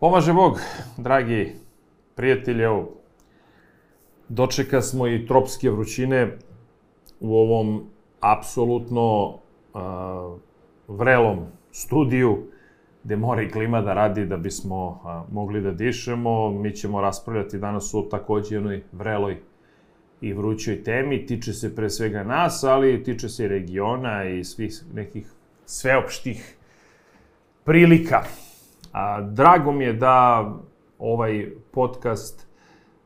Pomaže 0.00 0.32
Bog, 0.32 0.60
dragi 0.96 1.52
prijatelji, 2.14 2.62
evo, 2.62 2.92
dočeka 4.28 4.80
smo 4.82 5.08
i 5.08 5.26
tropske 5.26 5.70
vrućine 5.70 6.36
u 7.20 7.36
ovom 7.36 7.86
apsolutno 8.20 9.38
a, 9.74 10.36
vrelom 10.88 11.46
studiju, 11.72 12.38
gde 13.04 13.16
mora 13.16 13.42
i 13.42 13.50
klima 13.50 13.80
da 13.80 13.94
radi 13.94 14.26
da 14.26 14.36
bismo 14.36 15.00
a, 15.04 15.24
mogli 15.32 15.60
da 15.60 15.72
dišemo. 15.72 16.50
Mi 16.50 16.72
ćemo 16.72 17.00
raspravljati 17.00 17.58
danas 17.58 17.94
o 17.94 18.02
takođe 18.02 18.54
jednoj 18.54 18.82
vreloj 18.92 19.40
i 20.20 20.32
vrućoj 20.32 20.84
temi. 20.84 21.26
Tiče 21.26 21.52
se 21.52 21.76
pre 21.76 21.90
svega 21.90 22.24
nas, 22.24 22.64
ali 22.64 23.04
tiče 23.04 23.28
se 23.28 23.44
i 23.44 23.48
regiona 23.48 24.24
i 24.24 24.44
svih 24.44 24.82
nekih 24.94 25.32
sveopštih 25.66 26.56
prilika. 27.64 28.22
Drago 29.30 29.72
mi 29.72 29.84
je 29.84 29.92
da 29.92 30.52
ovaj 30.98 31.50
podcast 31.70 32.46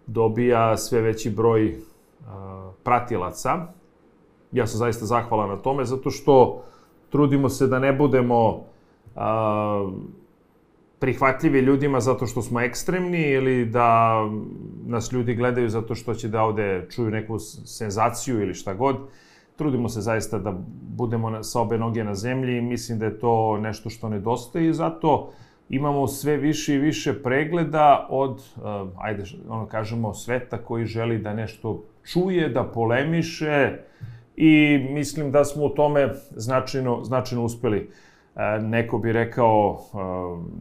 dobija 0.06 0.76
sve 0.76 1.00
veći 1.00 1.30
broj 1.30 1.74
a, 2.26 2.72
pratilaca. 2.82 3.66
Ja 4.52 4.66
sam 4.66 4.78
zaista 4.78 5.06
zahvalan 5.06 5.48
na 5.48 5.56
tome, 5.56 5.84
zato 5.84 6.10
što 6.10 6.62
trudimo 7.10 7.48
se 7.48 7.66
da 7.66 7.78
ne 7.78 7.92
budemo 7.92 8.64
a, 9.16 9.90
prihvatljivi 10.98 11.58
ljudima 11.58 12.00
zato 12.00 12.26
što 12.26 12.42
smo 12.42 12.60
ekstremni 12.60 13.30
ili 13.30 13.64
da 13.64 14.20
nas 14.86 15.12
ljudi 15.12 15.34
gledaju 15.34 15.68
zato 15.68 15.94
što 15.94 16.14
će 16.14 16.28
da 16.28 16.42
ovde 16.42 16.86
čuju 16.90 17.10
neku 17.10 17.38
senzaciju 17.64 18.42
ili 18.42 18.54
šta 18.54 18.74
god. 18.74 18.96
Trudimo 19.56 19.88
se 19.88 20.00
zaista 20.00 20.38
da 20.38 20.54
budemo 20.96 21.42
sa 21.42 21.60
obe 21.60 21.78
noge 21.78 22.04
na 22.04 22.14
zemlji 22.14 22.56
i 22.56 22.62
mislim 22.62 22.98
da 22.98 23.04
je 23.04 23.18
to 23.18 23.58
nešto 23.58 23.90
što 23.90 24.08
nedostaje 24.08 24.68
i 24.68 24.74
zato 24.74 25.32
imamo 25.70 26.06
sve 26.06 26.36
više 26.36 26.74
i 26.74 26.78
više 26.78 27.22
pregleda 27.22 28.06
od, 28.10 28.30
uh, 28.30 28.62
ajde, 28.98 29.24
ono 29.48 29.66
kažemo, 29.66 30.14
sveta 30.14 30.58
koji 30.58 30.86
želi 30.86 31.18
da 31.18 31.34
nešto 31.34 31.84
čuje, 32.12 32.48
da 32.48 32.64
polemiše 32.64 33.78
i 34.36 34.86
mislim 34.90 35.30
da 35.30 35.44
smo 35.44 35.64
u 35.64 35.68
tome 35.68 36.08
značajno, 36.30 37.04
značajno 37.04 37.44
uspeli. 37.44 37.90
Uh, 38.34 38.64
neko 38.64 38.98
bi 38.98 39.12
rekao 39.12 39.70
uh, 39.70 40.00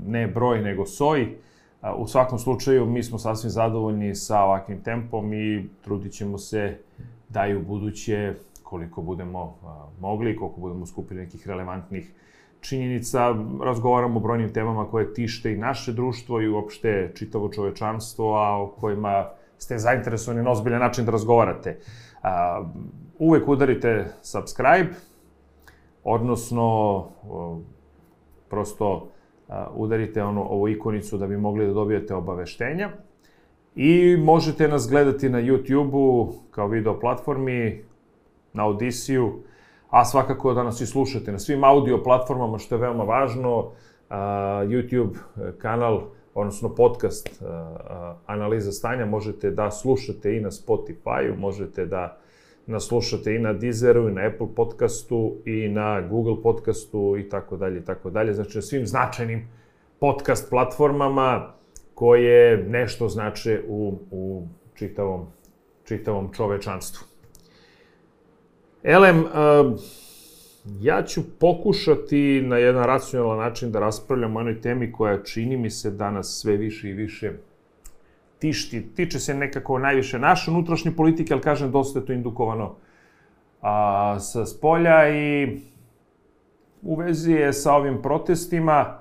ne 0.07 0.27
broj, 0.27 0.61
nego 0.61 0.85
soj. 0.85 1.27
U 1.97 2.07
svakom 2.07 2.39
slučaju, 2.39 2.85
mi 2.85 3.03
smo 3.03 3.17
sasvim 3.17 3.49
zadovoljni 3.49 4.15
sa 4.15 4.43
ovakvim 4.43 4.81
tempom 4.83 5.33
i 5.33 5.69
trudit 5.83 6.11
ćemo 6.11 6.37
se 6.37 6.77
da 7.29 7.47
i 7.47 7.55
u 7.55 7.61
buduće, 7.61 8.33
koliko 8.63 9.01
budemo 9.01 9.55
mogli, 9.99 10.35
koliko 10.35 10.59
budemo 10.59 10.85
skupili 10.85 11.21
nekih 11.21 11.47
relevantnih 11.47 12.11
činjenica, 12.61 13.35
razgovaramo 13.63 14.19
o 14.19 14.23
brojnim 14.23 14.53
temama 14.53 14.85
koje 14.85 15.13
tište 15.13 15.53
i 15.53 15.57
naše 15.57 15.93
društvo 15.93 16.41
i 16.41 16.49
uopšte 16.49 17.11
čitavo 17.15 17.49
čovečanstvo, 17.49 18.35
a 18.35 18.61
o 18.61 18.67
kojima 18.67 19.29
ste 19.57 19.77
zainteresovani 19.77 20.43
na 20.43 20.51
ozbiljan 20.51 20.79
način 20.79 21.05
da 21.05 21.11
razgovarate. 21.11 21.79
A, 22.23 22.63
uvek 23.19 23.47
udarite 23.47 24.05
subscribe, 24.21 24.89
odnosno 26.03 27.07
prosto 28.49 29.07
udarite 29.75 30.23
ono, 30.23 30.43
ovu 30.43 30.67
ikonicu 30.67 31.17
da 31.17 31.27
bi 31.27 31.37
mogli 31.37 31.67
da 31.67 31.73
dobijete 31.73 32.15
obaveštenja. 32.15 32.89
I 33.75 34.17
možete 34.17 34.67
nas 34.67 34.89
gledati 34.89 35.29
na 35.29 35.41
YouTube-u 35.41 36.33
kao 36.51 36.67
video 36.67 36.99
platformi, 36.99 37.83
na 38.53 38.65
Odisiju, 38.65 39.39
a 39.89 40.05
svakako 40.05 40.53
da 40.53 40.63
nas 40.63 40.81
i 40.81 40.85
slušate 40.85 41.31
na 41.31 41.39
svim 41.39 41.63
audio 41.63 42.03
platformama, 42.03 42.57
što 42.57 42.75
je 42.75 42.81
veoma 42.81 43.03
važno, 43.03 43.71
YouTube 44.65 45.15
kanal, 45.57 46.01
odnosno 46.33 46.75
podcast 46.75 47.43
analiza 48.25 48.71
stanja, 48.71 49.05
možete 49.05 49.51
da 49.51 49.71
slušate 49.71 50.37
i 50.37 50.41
na 50.41 50.51
Spotify-u, 50.51 51.37
možete 51.37 51.85
da 51.85 52.17
nas 52.65 52.87
slušate 52.87 53.35
i 53.35 53.39
na 53.39 53.53
Deezeru, 53.53 54.09
i 54.09 54.11
na 54.11 54.21
Apple 54.27 54.47
podcastu, 54.55 55.35
i 55.45 55.69
na 55.69 56.01
Google 56.01 56.41
podcastu, 56.43 57.15
i 57.17 57.29
tako 57.29 57.57
dalje, 57.57 57.79
i 57.79 57.85
tako 57.85 58.09
dalje. 58.09 58.33
Znači, 58.33 58.57
na 58.57 58.61
svim 58.61 58.85
značajnim 58.85 59.47
podcast 59.99 60.49
platformama 60.49 61.53
koje 61.93 62.63
nešto 62.63 63.07
znače 63.07 63.63
u, 63.67 63.93
u 64.11 64.47
čitavom, 64.75 65.25
čitavom 65.83 66.33
čovečanstvu. 66.33 67.08
Elem, 68.83 69.19
uh, 69.19 69.79
ja 70.79 71.03
ću 71.03 71.21
pokušati 71.39 72.41
na 72.45 72.57
jedan 72.57 72.83
racionalan 72.83 73.37
način 73.37 73.71
da 73.71 73.79
raspravljam 73.79 74.35
o 74.35 74.39
jednoj 74.39 74.61
temi 74.61 74.91
koja 74.91 75.23
čini 75.23 75.57
mi 75.57 75.69
se 75.69 75.91
danas 75.91 76.39
sve 76.41 76.57
više 76.57 76.89
i 76.89 76.93
više 76.93 77.31
tišti. 78.39 78.95
Tiče 78.95 79.19
se 79.19 79.33
nekako 79.33 79.79
najviše 79.79 80.19
naše 80.19 80.51
unutrašnje 80.51 80.91
politike, 80.91 81.33
ali 81.33 81.41
kažem, 81.41 81.71
dosta 81.71 81.99
je 81.99 82.05
to 82.05 82.13
indukovano 82.13 82.75
a, 83.61 84.19
sa 84.19 84.45
spolja 84.45 85.09
i 85.09 85.59
u 86.81 86.95
vezi 86.95 87.31
je 87.31 87.53
sa 87.53 87.73
ovim 87.73 88.01
protestima, 88.01 88.99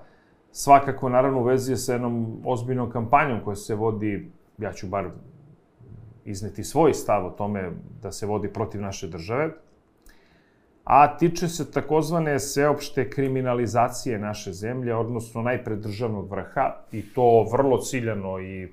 svakako 0.52 1.08
naravno 1.08 1.40
u 1.40 1.44
vezi 1.44 1.72
je 1.72 1.76
sa 1.76 1.92
jednom 1.92 2.40
ozbiljnom 2.44 2.90
kampanjom 2.90 3.40
koja 3.44 3.56
se 3.56 3.74
vodi, 3.74 4.30
ja 4.58 4.72
ću 4.72 4.86
bar 4.86 5.10
izneti 6.24 6.64
svoj 6.64 6.94
stav 6.94 7.26
o 7.26 7.30
tome 7.30 7.70
da 8.02 8.12
se 8.12 8.26
vodi 8.26 8.48
protiv 8.48 8.80
naše 8.80 9.06
države, 9.06 9.50
a 10.88 11.16
tiče 11.16 11.49
se 11.49 11.71
takozvane 11.71 12.38
sveopšte 12.41 13.10
kriminalizacije 13.10 14.19
naše 14.19 14.53
zemlje, 14.53 14.94
odnosno 14.94 15.43
najpre 15.43 15.76
državnog 15.76 16.31
vrha, 16.31 16.76
i 16.93 17.03
to 17.03 17.47
vrlo 17.53 17.78
ciljano 17.78 18.41
i 18.41 18.69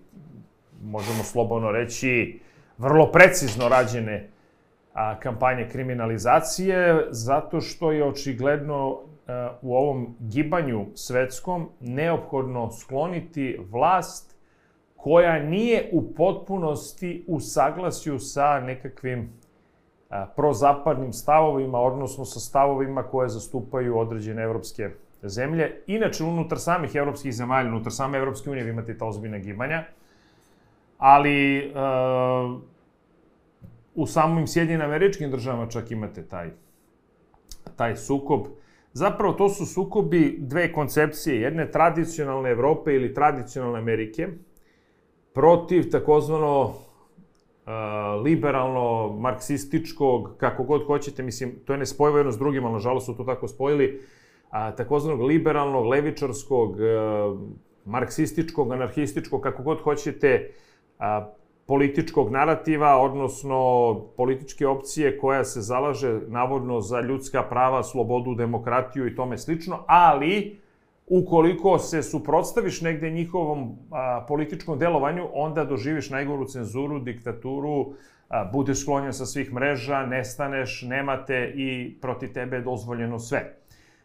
možemo 0.84 1.24
slobodno 1.24 1.72
reći 1.72 2.40
vrlo 2.78 3.12
precizno 3.12 3.70
rađene 3.70 4.30
a, 4.94 5.20
kampanje 5.20 5.68
kriminalizacije, 5.72 7.08
zato 7.10 7.62
što 7.62 7.92
je 7.92 8.08
očigledno 8.08 9.00
a, 9.28 9.52
u 9.62 9.76
ovom 9.76 10.16
gibanju 10.20 10.86
svetskom 10.94 11.70
neophodno 11.80 12.72
skloniti 12.72 13.60
vlast 13.72 14.36
koja 14.96 15.40
nije 15.40 15.90
u 15.92 16.14
potpunosti 16.14 17.26
u 17.28 17.40
saglasju 17.40 18.20
sa 18.20 18.60
nekakvim 18.60 19.45
prozapadnim 20.36 21.14
stavovima, 21.14 21.80
odnosno 21.80 22.26
sa 22.26 22.40
stavovima 22.40 23.04
koje 23.04 23.30
zastupaju 23.30 23.98
određene 23.98 24.44
evropske 24.44 24.90
zemlje. 25.24 25.82
Inače, 25.88 26.24
unutar 26.24 26.60
samih 26.60 26.96
evropskih 26.96 27.34
zemalja, 27.34 27.70
unutar 27.70 27.92
same 27.92 28.18
Evropske 28.18 28.50
unije 28.50 28.64
vi 28.64 28.70
imate 28.70 28.98
ta 28.98 29.06
ozbiljna 29.06 29.38
gibanja, 29.38 29.84
ali 30.98 31.72
uh, 31.72 32.62
u 33.96 34.08
samim 34.08 34.48
Sjedinjim 34.48 34.82
američkim 34.82 35.32
državama 35.32 35.70
čak 35.70 35.92
imate 35.92 36.24
taj, 36.24 36.50
taj 37.76 37.96
sukob. 37.96 38.48
Zapravo, 38.94 39.34
to 39.34 39.50
su 39.50 39.66
sukobi 39.66 40.38
dve 40.40 40.72
koncepcije. 40.74 41.42
Jedne 41.42 41.72
tradicionalne 41.72 42.50
Evrope 42.50 42.96
ili 42.96 43.14
tradicionalne 43.14 43.80
Amerike 43.80 44.28
protiv 45.34 45.92
takozvano 45.92 46.74
liberalno, 48.24 49.16
marksističkog, 49.20 50.36
kako 50.38 50.64
god 50.64 50.86
hoćete, 50.86 51.24
mislim, 51.24 51.56
to 51.66 51.74
je 51.74 51.80
nespojivo 51.80 52.18
jedno 52.18 52.32
s 52.32 52.38
drugim, 52.38 52.66
ali 52.66 52.74
nažalost 52.74 53.06
su 53.06 53.18
to 53.18 53.24
tako 53.24 53.48
spojili, 53.48 54.02
a, 54.50 54.76
takozvanog 54.76 55.22
liberalnog, 55.22 55.86
levičarskog, 55.86 56.82
a, 56.82 57.36
marksističkog, 57.86 58.72
anarhističkog, 58.72 59.42
kako 59.42 59.64
god 59.64 59.82
hoćete, 59.82 60.52
a, 61.00 61.32
političkog 61.68 62.32
narativa, 62.32 62.98
odnosno 62.98 63.96
političke 64.18 64.68
opcije 64.68 65.18
koja 65.18 65.44
se 65.44 65.62
zalaže 65.62 66.20
navodno 66.28 66.82
za 66.82 67.02
ljudska 67.02 67.44
prava, 67.44 67.84
slobodu, 67.84 68.36
demokratiju 68.36 69.08
i 69.08 69.16
tome 69.16 69.38
slično, 69.38 69.84
ali 69.88 70.65
ukoliko 71.08 71.80
se 71.80 72.04
suprotstaviš 72.04 72.82
negde 72.82 73.10
njihovom 73.10 73.76
a, 73.92 74.26
političkom 74.28 74.80
delovanju, 74.80 75.28
onda 75.34 75.66
doživiš 75.66 76.10
najgoru 76.10 76.46
cenzuru, 76.46 77.00
diktaturu, 77.00 77.94
a, 78.30 78.50
budeš 78.54 78.82
sklonjen 78.82 79.14
sa 79.14 79.26
svih 79.26 79.54
mreža, 79.54 80.06
nestaneš, 80.06 80.82
nemate 80.82 81.52
i 81.56 81.98
proti 82.02 82.34
tebe 82.34 82.58
je 82.58 82.62
dozvoljeno 82.62 83.20
sve. 83.20 83.56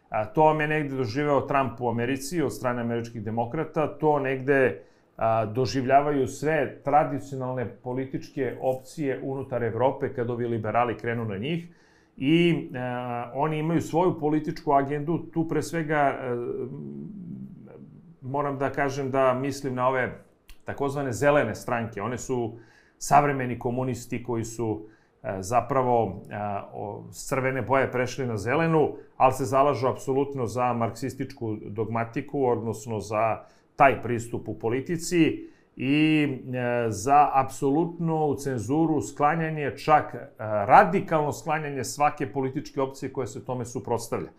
A, 0.09 0.25
to 0.25 0.43
vam 0.43 0.61
je 0.61 0.67
negde 0.67 0.95
doživeo 0.95 1.41
Trump 1.41 1.81
u 1.81 1.89
Americi 1.89 2.41
od 2.41 2.53
strane 2.53 2.81
američkih 2.81 3.23
demokrata, 3.23 3.87
to 3.97 4.19
negde 4.19 4.81
a, 5.17 5.45
doživljavaju 5.45 6.27
sve 6.27 6.81
tradicionalne 6.83 7.65
političke 7.65 8.57
opcije 8.61 9.19
unutar 9.23 9.63
Evrope 9.63 10.13
kad 10.13 10.29
ovi 10.29 10.47
liberali 10.47 10.97
krenu 10.97 11.25
na 11.25 11.37
njih 11.37 11.67
i 12.23 12.69
e, 12.73 12.79
oni 13.33 13.57
imaju 13.57 13.81
svoju 13.81 14.19
političku 14.19 14.71
agendu, 14.73 15.17
tu 15.33 15.47
pre 15.47 15.61
svega 15.61 15.95
e, 15.95 16.35
moram 18.21 18.57
da 18.57 18.71
kažem 18.71 19.11
da 19.11 19.33
mislim 19.33 19.75
na 19.75 19.87
ove 19.87 20.23
takozvane 20.65 21.13
zelene 21.13 21.55
stranke. 21.55 22.01
One 22.01 22.17
su 22.17 22.57
savremeni 22.97 23.59
komunisti 23.59 24.23
koji 24.23 24.43
su 24.43 24.85
e, 25.23 25.37
zapravo 25.39 26.21
e, 26.29 26.35
o, 26.73 27.03
s 27.11 27.27
crvene 27.27 27.61
boje 27.61 27.91
prešli 27.91 28.27
na 28.27 28.37
zelenu, 28.37 28.93
ali 29.17 29.33
se 29.33 29.45
zalažu 29.45 29.87
apsolutno 29.87 30.45
za 30.47 30.73
marksističku 30.73 31.55
dogmatiku, 31.65 32.45
odnosno 32.45 32.99
za 32.99 33.43
taj 33.75 34.01
pristup 34.01 34.47
u 34.47 34.59
politici 34.59 35.50
i 35.75 36.23
e, 36.23 36.91
za 36.91 37.29
apsolutnu 37.33 38.35
cenzuru, 38.35 39.01
sklanjanje, 39.01 39.77
čak 39.77 40.15
e, 40.15 40.27
radikalno 40.39 41.33
sklanjanje 41.33 41.83
svake 41.83 42.31
političke 42.33 42.81
opcije 42.81 43.13
koja 43.13 43.27
se 43.27 43.45
tome 43.45 43.65
suprotstavlja. 43.65 44.29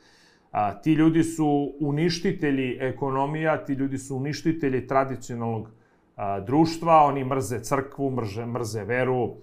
A, 0.53 0.81
ti 0.81 0.93
ljudi 0.93 1.23
su 1.23 1.73
uništitelji 1.81 2.79
ekonomija, 2.81 3.65
ti 3.65 3.73
ljudi 3.73 3.99
su 3.99 4.17
uništitelji 4.17 4.87
tradicionalnog 4.87 5.71
a, 6.17 6.41
društva, 6.41 7.05
oni 7.05 7.25
mrze 7.25 7.63
crkvu, 7.63 8.11
mrze, 8.11 8.47
mrze 8.47 8.85
veru, 8.85 9.35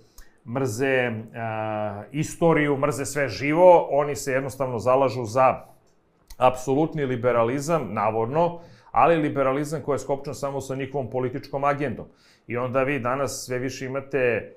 mrze 0.48 1.12
a, 1.36 2.04
istoriju, 2.12 2.78
mrze 2.78 3.06
sve 3.06 3.30
živo, 3.30 3.88
oni 3.92 4.16
se 4.16 4.32
jednostavno 4.32 4.80
zalažu 4.80 5.26
za 5.26 5.66
apsolutni 6.38 7.06
liberalizam, 7.06 7.94
navodno, 7.94 8.60
ali 8.92 9.16
liberalizam 9.16 9.82
koji 9.82 9.96
je 9.96 10.00
skopčan 10.00 10.36
samo 10.36 10.62
sa 10.62 10.76
njihovom 10.76 11.10
političkom 11.10 11.64
agendom. 11.64 12.06
I 12.48 12.58
onda 12.58 12.84
vi 12.84 13.00
danas 13.00 13.46
sve 13.46 13.60
više 13.60 13.86
imate 13.86 14.18
e, 14.18 14.54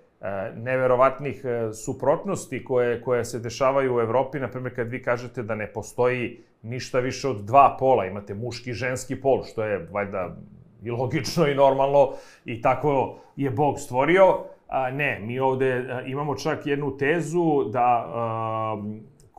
neverovatnih 0.57 1.45
e, 1.45 1.73
suprotnosti 1.73 2.65
koje, 2.65 3.03
koje 3.03 3.25
se 3.25 3.39
dešavaju 3.39 3.97
u 3.97 4.01
Evropi, 4.01 4.41
na 4.41 4.49
primjer 4.49 4.75
kad 4.75 4.89
vi 4.89 5.03
kažete 5.03 5.43
da 5.43 5.55
ne 5.55 5.73
postoji 5.73 6.41
ništa 6.63 7.01
više 7.01 7.29
od 7.29 7.45
dva 7.45 7.77
pola, 7.79 8.07
imate 8.07 8.35
muški 8.35 8.71
i 8.71 8.75
ženski 8.75 9.21
pol, 9.21 9.43
što 9.43 9.65
je 9.65 9.89
valjda 9.93 10.37
i 10.83 10.91
logično 10.91 11.47
i 11.49 11.55
normalno 11.55 12.13
i 12.45 12.63
tako 12.63 13.19
je 13.37 13.51
Bog 13.51 13.79
stvorio. 13.79 14.39
A, 14.69 14.91
ne, 14.91 15.21
mi 15.23 15.41
ovde 15.41 15.87
a, 15.91 16.03
imamo 16.03 16.35
čak 16.35 16.67
jednu 16.67 16.97
tezu 16.97 17.65
da 17.73 18.11
a, 18.15 18.83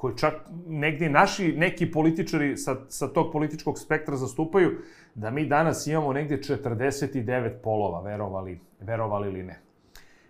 koju 0.03 0.15
čak 0.17 0.33
negdje 0.67 1.09
naši 1.09 1.53
neki 1.57 1.91
političari 1.91 2.57
sa, 2.57 2.75
sa 2.89 3.07
tog 3.07 3.31
političkog 3.31 3.79
spektra 3.79 4.17
zastupaju, 4.19 4.71
da 5.15 5.29
mi 5.31 5.45
danas 5.45 5.87
imamo 5.87 6.13
negdje 6.13 6.41
49 6.41 7.51
polova, 7.63 8.01
verovali, 8.01 8.59
verovali 8.79 9.29
ili 9.29 9.43
ne. 9.43 9.59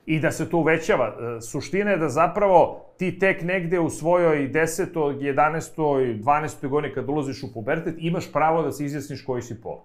I 0.06 0.20
da 0.20 0.31
se 0.31 0.50
to 0.50 0.58
uvećava. 0.58 1.08
E, 1.08 1.42
suština 1.42 1.92
je 1.92 1.98
da 1.98 2.10
zapravo 2.10 2.86
ti 2.98 3.20
tek 3.20 3.42
negde 3.42 3.80
u 3.80 3.90
svojoj 3.90 4.52
10. 4.52 4.94
11. 4.94 6.22
12. 6.24 6.68
godini 6.68 6.94
kad 6.94 7.10
ulaziš 7.10 7.44
u 7.44 7.54
pubertet 7.54 7.96
imaš 7.98 8.31
pravo 8.31 8.62
da 8.62 8.72
se 8.72 8.86
izjasniš 8.86 9.25
koji 9.25 9.42
si 9.42 9.62
pol. 9.62 9.81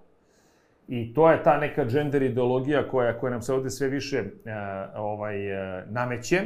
I 0.87 1.13
to 1.13 1.31
je 1.31 1.43
ta 1.43 1.57
neka 1.57 1.85
gender 1.85 2.21
ideologija 2.21 2.87
koja, 2.87 3.17
koja 3.17 3.31
nam 3.31 3.41
se 3.41 3.53
ovde 3.53 3.69
sve 3.69 3.87
više 3.87 4.21
uh, 4.21 4.29
ovaj, 4.95 5.53
uh, 5.53 5.83
nameće 5.89 6.41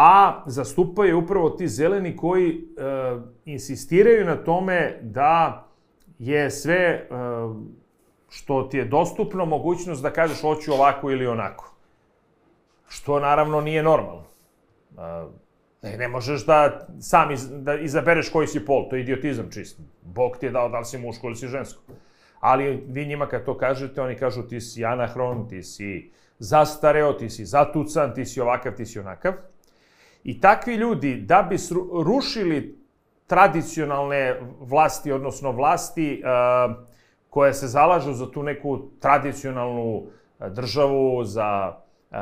a 0.00 0.42
zastupaju 0.46 1.18
upravo 1.18 1.50
ti 1.50 1.68
zeleni 1.68 2.16
koji 2.16 2.50
e, 2.50 2.60
insistiraju 3.44 4.24
na 4.24 4.36
tome 4.36 4.98
da 5.02 5.64
je 6.18 6.50
sve 6.50 6.76
e, 6.76 7.06
što 8.28 8.62
ti 8.62 8.76
je 8.76 8.84
dostupno 8.84 9.46
mogućnost 9.46 10.02
da 10.02 10.10
kažeš 10.10 10.40
hoću 10.40 10.72
ovako 10.72 11.10
ili 11.10 11.26
onako. 11.26 11.74
Što 12.88 13.20
naravno 13.20 13.60
nije 13.60 13.82
normalno. 13.82 14.24
E, 15.82 15.96
ne, 15.96 16.08
možeš 16.08 16.46
da 16.46 16.86
sam 17.00 17.30
iz, 17.30 17.50
da 17.50 17.74
izabereš 17.74 18.30
koji 18.30 18.46
si 18.46 18.64
pol, 18.64 18.88
to 18.90 18.96
je 18.96 19.02
idiotizam 19.02 19.50
čist. 19.50 19.80
Bog 20.02 20.36
ti 20.36 20.46
je 20.46 20.52
dao 20.52 20.68
da 20.68 20.78
li 20.78 20.84
si 20.84 20.98
muško 20.98 21.26
ili 21.26 21.36
si 21.36 21.48
žensko. 21.48 21.82
Ali 22.40 22.84
vi 22.88 23.06
njima 23.06 23.28
kad 23.28 23.44
to 23.44 23.58
kažete, 23.58 24.02
oni 24.02 24.16
kažu 24.16 24.42
ti 24.42 24.60
si 24.60 24.84
anahron, 24.84 25.48
ti 25.48 25.62
si 25.62 26.10
zastareo, 26.38 27.12
ti 27.12 27.30
si 27.30 27.44
zatucan, 27.44 28.14
ti 28.14 28.24
si 28.24 28.40
ovakav, 28.40 28.74
ti 28.74 28.86
si 28.86 28.98
onakav. 28.98 29.32
I 30.24 30.40
takvi 30.40 30.74
ljudi, 30.74 31.16
da 31.16 31.42
bi 31.42 31.56
rušili 32.04 32.78
tradicionalne 33.26 34.40
vlasti, 34.60 35.12
odnosno 35.12 35.52
vlasti 35.52 36.22
uh, 36.24 36.76
koje 37.30 37.54
se 37.54 37.66
zalažu 37.66 38.12
za 38.12 38.30
tu 38.30 38.42
neku 38.42 38.78
tradicionalnu 39.00 40.02
e, 40.40 40.50
državu, 40.50 41.24
za 41.24 41.72
uh, 42.10 42.16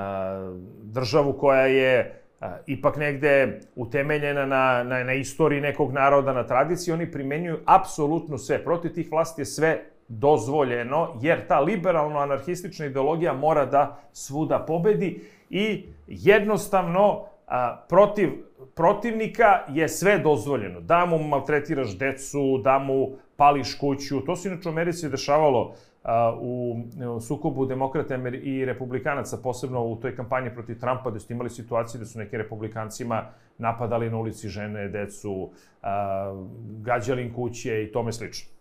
državu 0.83 1.33
koja 1.33 1.67
je 1.67 2.23
ipak 2.67 2.97
negde 2.97 3.61
utemeljena 3.77 4.47
na, 4.47 4.83
na, 4.85 5.05
na 5.05 5.13
istoriji 5.13 5.61
nekog 5.61 5.93
naroda, 5.93 6.33
na 6.33 6.47
tradiciji, 6.47 6.95
oni 6.95 7.11
primenjuju 7.13 7.59
apsolutno 7.65 8.39
sve. 8.39 8.65
Protiv 8.65 8.95
tih 8.95 9.11
vlasti 9.11 9.41
je 9.41 9.45
sve 9.45 9.83
dozvoljeno, 10.09 11.19
jer 11.23 11.47
ta 11.47 11.61
liberalno-anarhistična 11.61 12.87
ideologija 12.87 13.33
mora 13.33 13.67
da 13.67 13.99
svuda 14.13 14.59
pobedi 14.59 15.21
i 15.51 15.85
jednostavno 16.07 17.25
a, 17.47 17.85
protiv 17.89 18.31
protivnika 18.75 19.61
je 19.69 19.89
sve 19.89 20.19
dozvoljeno. 20.19 20.81
Da 20.81 21.07
mu 21.07 21.19
maltretiraš 21.19 21.99
decu, 21.99 22.61
da 22.65 22.79
mu 22.79 23.11
pališ 23.37 23.75
kuću. 23.79 24.21
To 24.21 24.37
se 24.37 24.49
inače 24.49 24.69
u 24.69 24.73
Americi 24.73 25.09
dešavalo 25.09 25.75
a, 26.03 26.37
u, 26.41 26.81
u 27.17 27.21
sukobu 27.21 27.67
demokrata 27.67 28.15
i 28.43 28.65
republikanaca, 28.65 29.37
posebno 29.43 29.85
u 29.85 29.97
toj 29.97 30.17
kampanji 30.17 30.55
protiv 30.55 30.81
Trumpa, 30.81 31.11
gde 31.11 31.21
su 31.21 31.33
imali 31.33 31.51
situacije 31.51 31.99
da 31.99 32.07
su 32.07 32.19
neki 32.19 32.37
republikancima 32.37 33.25
napadali 33.59 34.11
na 34.11 34.19
ulici 34.19 34.49
žene, 34.49 34.89
decu, 34.89 35.51
a, 35.83 36.45
gađali 36.81 37.23
im 37.23 37.35
kuće 37.35 37.85
i 37.85 37.93
tome 37.93 38.13
slično 38.13 38.56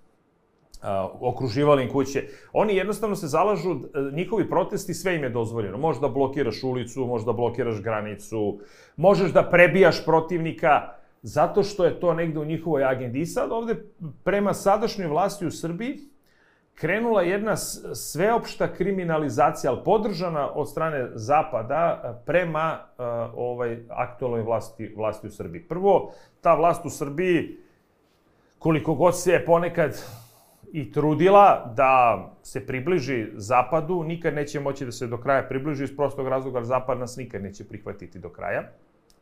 okruživali 1.19 1.83
im 1.83 1.92
kuće. 1.92 2.24
Oni 2.54 2.75
jednostavno 2.75 3.16
se 3.16 3.27
zalažu, 3.27 3.72
e, 3.72 3.75
njihovi 4.12 4.50
protesti, 4.50 4.94
sve 4.94 5.16
im 5.16 5.24
je 5.24 5.30
dozvoljeno. 5.30 5.77
Možeš 5.77 6.01
da 6.01 6.07
blokiraš 6.07 6.63
ulicu, 6.63 7.06
možeš 7.06 7.25
da 7.25 7.33
blokiraš 7.33 7.81
granicu, 7.81 8.60
možeš 8.95 9.31
da 9.31 9.50
prebijaš 9.50 10.06
protivnika, 10.06 10.89
zato 11.22 11.63
što 11.63 11.86
je 11.86 12.00
to 12.00 12.13
negde 12.13 12.39
u 12.39 12.45
njihovoj 12.45 12.83
agendi. 12.83 13.19
I 13.19 13.25
sad 13.25 13.51
ovde, 13.51 13.75
prema 14.24 14.54
sadašnjoj 14.54 15.07
vlasti 15.07 15.45
u 15.45 15.51
Srbiji, 15.51 16.00
krenula 16.75 17.21
jedna 17.21 17.56
sveopšta 17.95 18.74
kriminalizacija, 18.74 19.71
ali 19.71 19.83
podržana 19.83 20.51
od 20.54 20.69
strane 20.69 21.10
Zapada 21.13 22.01
e, 22.04 22.25
prema 22.25 22.80
uh, 22.80 23.06
ovaj 23.36 23.78
aktualnoj 23.89 24.42
vlasti, 24.42 24.94
vlasti 24.98 25.28
u 25.28 25.31
Srbiji. 25.31 25.63
Prvo, 25.63 26.12
ta 26.42 26.56
vlast 26.56 26.86
u 26.86 26.89
Srbiji, 26.89 27.57
koliko 28.60 28.94
god 28.94 29.19
se 29.19 29.31
je 29.31 29.45
ponekad 29.45 30.01
i 30.75 30.92
trudila 30.92 31.74
da 31.75 32.25
se 32.44 32.66
približi 32.66 33.27
Zapadu, 33.36 34.04
nikad 34.04 34.33
neće 34.33 34.60
moći 34.60 34.86
da 34.86 34.92
se 34.92 35.07
do 35.07 35.18
kraja 35.18 35.48
približi 35.48 35.83
iz 35.83 35.95
prostog 35.95 36.27
razloga, 36.27 36.63
Zapad 36.63 36.99
nas 36.99 37.16
nikad 37.18 37.44
neće 37.44 37.64
prihvatiti 37.64 38.19
do 38.19 38.30
kraja. 38.30 38.64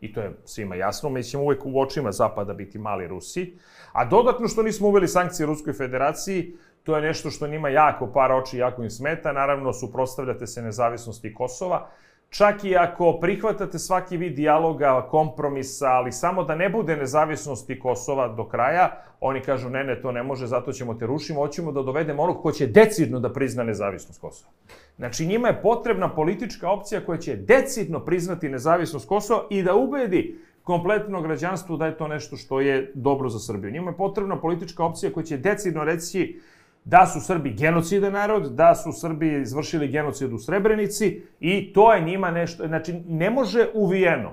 I 0.02 0.14
to 0.14 0.22
je 0.22 0.32
svima 0.46 0.76
jasno. 0.76 1.10
Mi 1.10 1.24
ćemo 1.24 1.44
uvek 1.44 1.66
u 1.66 1.82
očima 1.82 2.12
Zapada 2.12 2.54
biti 2.54 2.80
mali 2.80 3.08
Rusi. 3.08 3.54
A 3.92 4.06
dodatno 4.06 4.48
što 4.48 4.64
nismo 4.64 4.88
uveli 4.88 5.08
sankcije 5.08 5.46
Ruskoj 5.46 5.74
federaciji, 5.74 6.56
to 6.84 6.96
je 6.96 7.02
nešto 7.02 7.30
što 7.30 7.48
njima 7.48 7.70
jako 7.70 8.08
par 8.08 8.32
oči, 8.32 8.58
jako 8.58 8.84
im 8.84 8.90
smeta. 8.90 9.32
Naravno, 9.32 9.74
suprostavljate 9.74 10.48
se 10.48 10.62
nezavisnosti 10.62 11.34
Kosova 11.34 11.90
čak 12.34 12.64
i 12.64 12.76
ako 12.76 13.20
prihvatate 13.22 13.80
svaki 13.80 14.18
vid 14.18 14.36
dijaloga, 14.36 15.08
kompromisa, 15.10 15.88
ali 15.88 16.12
samo 16.12 16.44
da 16.44 16.56
ne 16.56 16.70
bude 16.70 16.96
nezavisnosti 16.96 17.80
Kosova 17.80 18.28
do 18.28 18.48
kraja, 18.48 19.04
oni 19.22 19.42
kažu 19.42 19.70
ne, 19.70 19.84
ne, 19.84 20.02
to 20.02 20.12
ne 20.12 20.24
može, 20.24 20.48
zato 20.48 20.72
ćemo 20.72 20.94
te 20.94 21.06
rušimo, 21.06 21.40
hoćemo 21.40 21.72
da 21.72 21.82
dovedemo 21.82 22.24
onog 22.24 22.42
ko 22.42 22.52
će 22.52 22.68
decidno 22.68 23.20
da 23.20 23.34
prizna 23.34 23.64
nezavisnost 23.64 24.22
Kosova. 24.22 24.52
Znači 24.98 25.26
njima 25.26 25.48
je 25.48 25.62
potrebna 25.62 26.10
politička 26.16 26.70
opcija 26.70 27.06
koja 27.06 27.18
će 27.18 27.36
decidno 27.36 28.00
priznati 28.00 28.50
nezavisnost 28.50 29.08
Kosova 29.08 29.44
i 29.50 29.64
da 29.64 29.76
ubedi 29.76 30.40
kompletno 30.64 31.22
građanstvo 31.22 31.78
da 31.78 31.86
je 31.86 31.98
to 31.98 32.08
nešto 32.08 32.38
što 32.38 32.62
je 32.62 32.92
dobro 32.94 33.30
za 33.30 33.40
Srbiju. 33.40 33.72
Njima 33.72 33.92
je 33.92 33.98
potrebna 33.98 34.40
politička 34.40 34.86
opcija 34.86 35.14
koja 35.14 35.24
će 35.24 35.38
decidno 35.38 35.84
reći 35.84 36.42
da 36.86 37.06
su 37.06 37.22
Srbi 37.22 37.54
genocida 37.54 38.10
narod, 38.10 38.52
da 38.52 38.76
su 38.76 38.92
Srbi 38.92 39.42
izvršili 39.42 39.88
genocid 39.88 40.34
u 40.34 40.38
Srebrenici 40.38 41.22
i 41.40 41.74
to 41.74 41.94
je 41.94 42.02
njima 42.02 42.32
nešto, 42.32 42.68
znači 42.68 42.94
ne 43.08 43.30
može 43.30 43.68
uvijeno, 43.74 44.32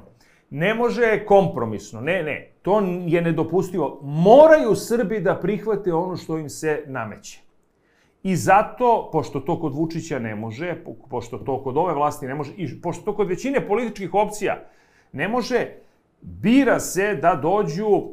ne 0.50 0.75
može 0.75 1.25
kompromisno, 1.25 2.00
ne, 2.00 2.23
ne, 2.23 2.50
to 2.62 2.80
je 3.07 3.23
nedopustivo. 3.23 4.00
Moraju 4.02 4.75
Srbi 4.75 5.21
da 5.21 5.40
prihvate 5.40 5.95
ono 5.95 6.16
što 6.16 6.38
im 6.38 6.49
se 6.49 6.83
nameće. 6.87 7.40
I 8.23 8.37
zato, 8.37 9.09
pošto 9.12 9.40
to 9.40 9.61
kod 9.61 9.75
Vučića 9.75 10.19
ne 10.19 10.35
može, 10.35 10.76
pošto 11.11 11.38
to 11.38 11.62
kod 11.62 11.76
ove 11.76 11.95
vlasti 11.95 12.26
ne 12.26 12.35
može, 12.35 12.52
i 12.57 12.80
pošto 12.80 13.04
to 13.04 13.16
kod 13.16 13.28
većine 13.28 13.66
političkih 13.66 14.14
opcija 14.14 14.62
ne 15.12 15.28
može, 15.28 15.66
bira 16.21 16.80
se 16.80 17.14
da 17.14 17.35
dođu 17.42 18.09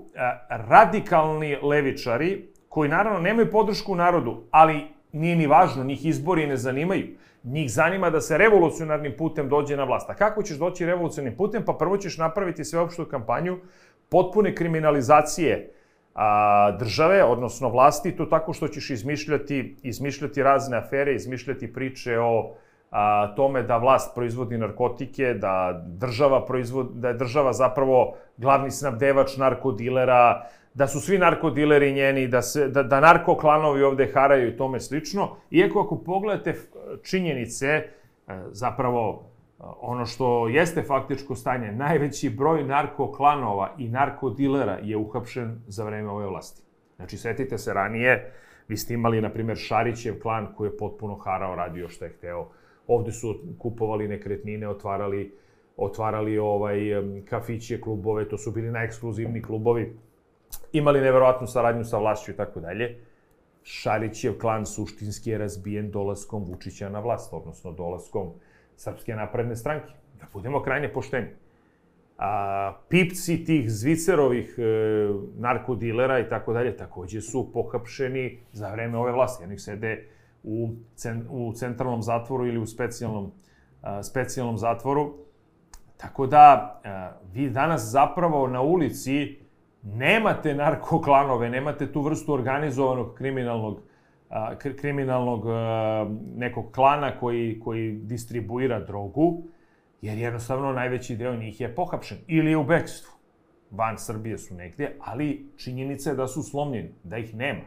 radikalni 0.49 1.57
levičari, 1.61 2.47
koji 2.77 2.89
naravno 2.89 3.19
nemaju 3.19 3.51
podršku 3.51 3.91
u 3.91 3.95
narodu, 3.95 4.43
ali 4.51 4.83
nije 5.11 5.35
ni 5.35 5.47
važno, 5.47 5.83
njih 5.83 6.05
izbori 6.05 6.47
ne 6.47 6.57
zanimaju. 6.57 7.07
Njih 7.43 7.71
zanima 7.73 8.09
da 8.09 8.21
se 8.21 8.37
revolucionarnim 8.37 9.15
putem 9.17 9.49
dođe 9.49 9.77
na 9.77 9.83
vlast. 9.83 10.09
A 10.09 10.13
kako 10.13 10.43
ćeš 10.43 10.57
doći 10.57 10.85
revolucionarnim 10.85 11.37
putem? 11.37 11.63
Pa 11.65 11.73
prvo 11.73 11.97
ćeš 11.97 12.17
napraviti 12.17 12.65
sveopštu 12.65 13.05
kampanju 13.05 13.57
potpune 14.09 14.55
kriminalizacije 14.55 15.71
a, 16.15 16.77
države, 16.79 17.23
odnosno 17.23 17.69
vlasti, 17.69 18.11
to 18.11 18.25
tako 18.25 18.53
što 18.53 18.67
ćeš 18.67 18.89
izmišljati, 18.89 19.75
izmišljati 19.83 20.43
razne 20.43 20.77
afere, 20.77 21.15
izmišljati 21.15 21.73
priče 21.73 22.19
o 22.19 22.53
a, 22.91 23.33
tome 23.35 23.63
da 23.63 23.77
vlast 23.77 24.15
proizvodi 24.15 24.57
narkotike, 24.57 25.33
da 25.33 25.81
država 25.87 26.45
proizvodi, 26.45 26.89
da 26.93 27.07
je 27.07 27.17
država 27.25 27.53
zapravo 27.53 28.13
glavni 28.37 28.71
snabdevač 28.71 29.37
narkodilera, 29.37 30.45
da 30.77 30.87
su 30.87 30.99
svi 30.99 31.17
narkodileri 31.17 31.93
njeni, 31.93 32.27
da, 32.27 32.41
se, 32.41 32.67
da, 32.67 32.83
da 32.83 32.99
narkoklanovi 32.99 33.83
ovde 33.83 34.11
haraju 34.13 34.49
i 34.49 34.57
tome 34.57 34.79
slično. 34.79 35.35
Iako 35.51 35.81
ako 35.81 36.03
pogledate 36.03 36.55
činjenice, 37.03 37.67
e, 37.67 37.87
zapravo 38.51 39.23
e, 39.59 39.63
ono 39.81 40.05
što 40.05 40.47
jeste 40.47 40.83
faktičko 40.83 41.35
stanje, 41.35 41.71
najveći 41.71 42.29
broj 42.29 42.63
narkoklanova 42.63 43.73
i 43.77 43.87
narkodilera 43.89 44.77
je 44.83 44.97
uhapšen 44.97 45.61
za 45.67 45.83
vreme 45.83 46.09
ove 46.09 46.27
vlasti. 46.27 46.61
Znači, 46.95 47.17
setite 47.17 47.57
se 47.57 47.73
ranije, 47.73 48.33
vi 48.67 48.77
ste 48.77 48.93
imali, 48.93 49.21
na 49.21 49.29
primjer, 49.29 49.57
Šarićev 49.57 50.19
klan 50.21 50.53
koji 50.57 50.67
je 50.67 50.77
potpuno 50.77 51.15
harao, 51.15 51.55
radio 51.55 51.89
što 51.89 52.05
je 52.05 52.13
hteo. 52.17 52.49
Ovde 52.87 53.11
su 53.11 53.35
kupovali 53.57 54.07
nekretnine, 54.07 54.69
otvarali, 54.69 55.37
otvarali 55.77 56.37
ovaj, 56.37 56.79
kafiće, 57.29 57.81
klubove, 57.81 58.29
to 58.29 58.37
su 58.37 58.51
bili 58.51 58.71
najekskluzivni 58.71 59.41
klubovi 59.41 60.06
imali 60.73 61.01
neverovatnu 61.01 61.47
saradnju 61.47 61.83
sa 61.83 61.97
vlašću 61.97 62.31
i 62.31 62.35
tako 62.35 62.59
dalje. 62.59 62.97
Šarićev 63.63 64.39
klan 64.39 64.65
suštinski 64.65 65.29
je 65.29 65.37
razbijen 65.37 65.91
dolaskom 65.91 66.43
Vučića 66.43 66.89
na 66.89 66.99
vlast, 66.99 67.33
odnosno 67.33 67.71
dolaskom 67.71 68.31
Srpske 68.77 69.15
napredne 69.15 69.55
stranke. 69.55 69.91
Da 70.19 70.25
budemo 70.33 70.63
krajnje 70.63 70.93
pošteni. 70.93 71.27
A, 72.17 72.73
pipci 72.89 73.45
tih 73.45 73.71
Zvicerovih 73.71 74.55
e, 74.57 74.63
narkodilera 75.37 76.19
i 76.19 76.29
tako 76.29 76.53
dalje 76.53 76.77
takođe 76.77 77.21
su 77.21 77.51
pohapšeni 77.53 78.39
za 78.51 78.71
vreme 78.71 78.97
ove 78.97 79.11
vlasti. 79.11 79.43
Jednih 79.43 79.61
sede 79.61 80.07
u, 80.43 80.69
cen, 80.95 81.25
u 81.29 81.53
centralnom 81.53 82.01
zatvoru 82.01 82.47
ili 82.47 82.57
u 82.57 82.65
specijalnom, 82.65 83.31
a, 83.81 84.03
specijalnom 84.03 84.57
zatvoru. 84.57 85.13
Tako 85.97 86.27
da, 86.27 86.79
a, 86.83 87.11
vi 87.33 87.49
danas 87.49 87.81
zapravo 87.91 88.47
na 88.47 88.61
ulici 88.61 89.46
nemate 89.95 90.53
narkoklanove, 90.53 91.49
nemate 91.49 91.91
tu 91.91 92.01
vrstu 92.01 92.33
organizovanog 92.33 93.13
kriminalnog 93.13 93.81
a, 94.29 94.55
kriminalnog 94.57 95.47
a, 95.47 96.09
nekog 96.35 96.71
klana 96.71 97.19
koji, 97.19 97.59
koji 97.59 97.91
distribuira 97.91 98.79
drogu, 98.79 99.43
jer 100.01 100.17
jednostavno 100.17 100.73
najveći 100.73 101.15
deo 101.15 101.35
njih 101.35 101.61
je 101.61 101.75
pohapšen 101.75 102.17
ili 102.27 102.51
je 102.51 102.57
u 102.57 102.63
bekstvu. 102.63 103.11
Van 103.71 103.97
Srbije 103.97 104.37
su 104.37 104.55
negde, 104.55 104.95
ali 104.99 105.49
činjenica 105.57 106.09
je 106.09 106.15
da 106.15 106.27
su 106.27 106.43
slomljeni, 106.43 106.91
da 107.03 107.17
ih 107.17 107.35
nema. 107.35 107.63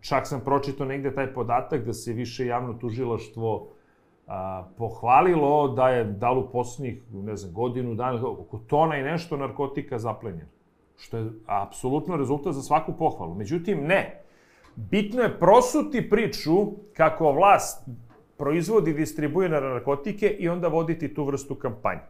Čak 0.00 0.26
sam 0.26 0.40
pročitao 0.40 0.86
negde 0.86 1.14
taj 1.14 1.34
podatak 1.34 1.84
da 1.84 1.92
se 1.92 2.12
više 2.12 2.46
javno 2.46 2.74
tužilaštvo 2.74 3.68
a, 4.26 4.68
pohvalilo 4.78 5.68
da 5.68 5.88
je 5.88 6.04
dalo 6.04 6.50
poslednjih, 6.50 7.02
ne 7.12 7.36
znam, 7.36 7.54
godinu 7.54 7.94
dana, 7.94 8.28
oko 8.28 8.58
tona 8.58 8.96
i 8.96 9.02
nešto 9.02 9.36
narkotika 9.36 9.98
zaplenjeno 9.98 10.55
što 10.98 11.16
je 11.16 11.30
apsolutno 11.46 12.16
rezultat 12.16 12.54
za 12.54 12.62
svaku 12.62 12.92
pohvalu. 12.92 13.34
Međutim, 13.34 13.86
ne. 13.86 14.22
Bitno 14.76 15.22
je 15.22 15.38
prosuti 15.38 16.10
priču 16.10 16.72
kako 16.96 17.32
vlast 17.32 17.88
proizvodi 18.36 18.90
i 18.90 18.94
distribuira 18.94 19.60
narkotike 19.60 20.28
i 20.28 20.48
onda 20.48 20.68
voditi 20.68 21.14
tu 21.14 21.24
vrstu 21.24 21.54
kampanje. 21.54 22.00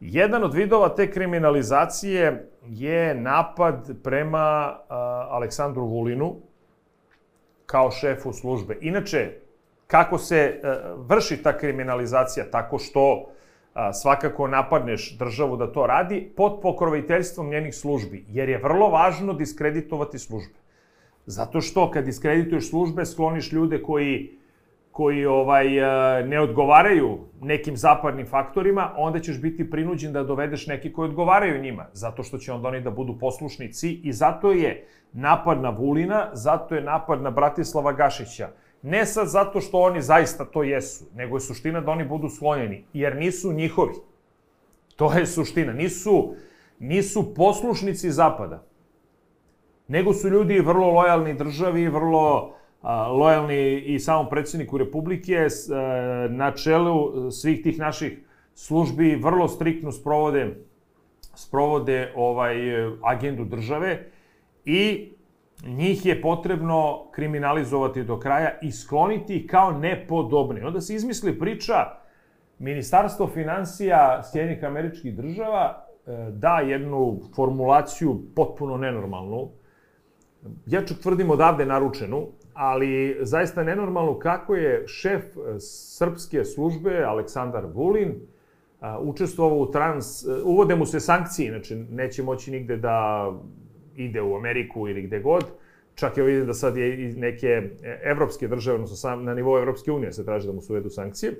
Jedan 0.00 0.44
od 0.44 0.54
vidova 0.54 0.88
te 0.88 1.10
kriminalizacije 1.10 2.48
je 2.68 3.14
napad 3.14 3.90
prema 4.02 4.38
a, 4.38 4.78
Aleksandru 5.30 5.86
Vulinu 5.86 6.36
kao 7.66 7.90
šefu 7.90 8.32
službe. 8.32 8.78
Inače, 8.80 9.30
kako 9.86 10.18
se 10.18 10.60
a, 10.62 10.94
vrši 10.96 11.42
ta 11.42 11.58
kriminalizacija? 11.58 12.50
Tako 12.50 12.78
što 12.78 13.26
svakako 13.92 14.48
napadneš 14.48 15.18
državu 15.18 15.56
da 15.56 15.72
to 15.72 15.86
radi 15.86 16.32
pod 16.36 16.60
pokroviteljstvom 16.62 17.50
njenih 17.50 17.74
službi, 17.74 18.24
jer 18.28 18.48
je 18.48 18.58
vrlo 18.58 18.88
važno 18.88 19.32
diskreditovati 19.32 20.18
službe. 20.18 20.54
Zato 21.26 21.60
što 21.60 21.90
kad 21.90 22.04
diskredituješ 22.04 22.70
službe, 22.70 23.04
skloniš 23.04 23.52
ljude 23.52 23.82
koji 23.82 24.38
koji 24.94 25.26
ovaj 25.26 25.66
ne 26.26 26.40
odgovaraju 26.40 27.18
nekim 27.40 27.76
zapadnim 27.76 28.26
faktorima, 28.26 28.92
onda 28.96 29.20
ćeš 29.20 29.40
biti 29.40 29.70
prinuđen 29.70 30.12
da 30.12 30.22
dovedeš 30.22 30.66
neki 30.66 30.92
koji 30.92 31.08
odgovaraju 31.08 31.62
njima, 31.62 31.86
zato 31.92 32.22
što 32.22 32.38
će 32.38 32.52
onda 32.52 32.68
oni 32.68 32.80
da 32.80 32.90
budu 32.90 33.18
poslušnici 33.18 33.92
i 33.92 34.12
zato 34.12 34.52
je 34.52 34.86
napad 35.12 35.62
na 35.62 35.70
Vulina, 35.70 36.28
zato 36.32 36.74
je 36.74 36.80
napad 36.80 37.22
na 37.22 37.30
Bratislava 37.30 37.92
Gašića, 37.92 38.48
Ne 38.84 39.06
sad 39.06 39.28
zato 39.28 39.60
što 39.60 39.80
oni 39.80 40.02
zaista 40.02 40.44
to 40.44 40.62
jesu, 40.62 41.04
nego 41.14 41.36
je 41.36 41.40
suština 41.40 41.80
da 41.80 41.90
oni 41.90 42.04
budu 42.04 42.28
sklonjeni, 42.28 42.84
jer 42.92 43.16
nisu 43.16 43.52
njihovi. 43.52 43.94
To 44.96 45.12
je 45.12 45.26
suština. 45.26 45.72
Nisu, 45.72 46.34
nisu 46.78 47.34
poslušnici 47.34 48.10
Zapada, 48.10 48.66
nego 49.88 50.12
su 50.12 50.28
ljudi 50.28 50.60
vrlo 50.60 50.90
lojalni 50.90 51.34
državi, 51.34 51.88
vrlo 51.88 52.54
a, 52.82 53.08
lojalni 53.08 53.78
i 53.78 53.98
samom 53.98 54.28
predsjedniku 54.28 54.78
Republike, 54.78 55.46
a, 55.46 56.26
na 56.30 56.52
čelu 56.52 57.30
svih 57.30 57.62
tih 57.62 57.78
naših 57.78 58.18
službi 58.54 59.16
vrlo 59.16 59.48
striktno 59.48 59.92
sprovode 59.92 60.56
sprovode 61.34 62.12
ovaj 62.16 62.56
agendu 63.02 63.44
države 63.44 64.06
i 64.64 65.08
njih 65.66 66.06
je 66.06 66.22
potrebno 66.22 67.10
kriminalizovati 67.10 68.04
do 68.04 68.18
kraja 68.18 68.58
i 68.62 68.72
skloniti 68.72 69.46
kao 69.46 69.72
nepodobne. 69.72 70.66
Onda 70.66 70.80
se 70.80 70.94
izmisli 70.94 71.38
priča 71.38 71.74
Ministarstvo 72.58 73.26
financija 73.26 74.22
Sjedinih 74.22 74.64
američkih 74.64 75.16
država 75.16 75.86
e, 76.06 76.30
da 76.30 76.58
jednu 76.58 77.20
formulaciju 77.36 78.22
potpuno 78.36 78.76
nenormalnu, 78.76 79.48
ja 80.66 80.84
čak 80.86 80.98
tvrdim 80.98 81.30
odavde 81.30 81.66
naručenu, 81.66 82.26
ali 82.54 83.18
zaista 83.20 83.64
nenormalno 83.64 84.18
kako 84.18 84.54
je 84.54 84.88
šef 84.88 85.24
e, 85.24 85.60
srpske 85.60 86.44
službe 86.44 87.04
Aleksandar 87.04 87.64
Vulin 87.74 88.10
e, 88.10 88.16
učestvovao 89.00 89.58
u 89.58 89.70
trans... 89.70 90.24
Uvode 90.44 90.76
mu 90.76 90.86
se 90.86 91.00
sankcije, 91.00 91.50
znači 91.50 91.74
neće 91.74 92.22
moći 92.22 92.50
nigde 92.50 92.76
da 92.76 93.28
ide 93.96 94.22
u 94.22 94.36
Ameriku 94.36 94.88
ili 94.88 95.02
gde 95.02 95.20
god. 95.20 95.44
Čak 95.94 96.16
je 96.16 96.24
vidim 96.24 96.46
da 96.46 96.54
sad 96.54 96.76
je 96.76 97.04
i 97.04 97.12
neke 97.12 97.70
evropske 98.02 98.48
države, 98.48 98.74
odnosno 98.74 98.96
sam, 98.96 99.24
na 99.24 99.34
nivou 99.34 99.58
Evropske 99.58 99.92
unije 99.92 100.12
se 100.12 100.24
traži 100.24 100.46
da 100.46 100.52
mu 100.52 100.60
se 100.60 100.72
uvedu 100.72 100.90
sankcije. 100.90 101.34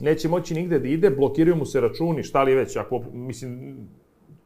Neće 0.00 0.28
moći 0.28 0.54
nigde 0.54 0.78
da 0.78 0.88
ide, 0.88 1.10
blokiraju 1.10 1.56
mu 1.56 1.64
se 1.64 1.80
računi, 1.80 2.22
šta 2.22 2.42
li 2.42 2.54
već, 2.54 2.76
ako, 2.76 3.02
mislim, 3.12 3.76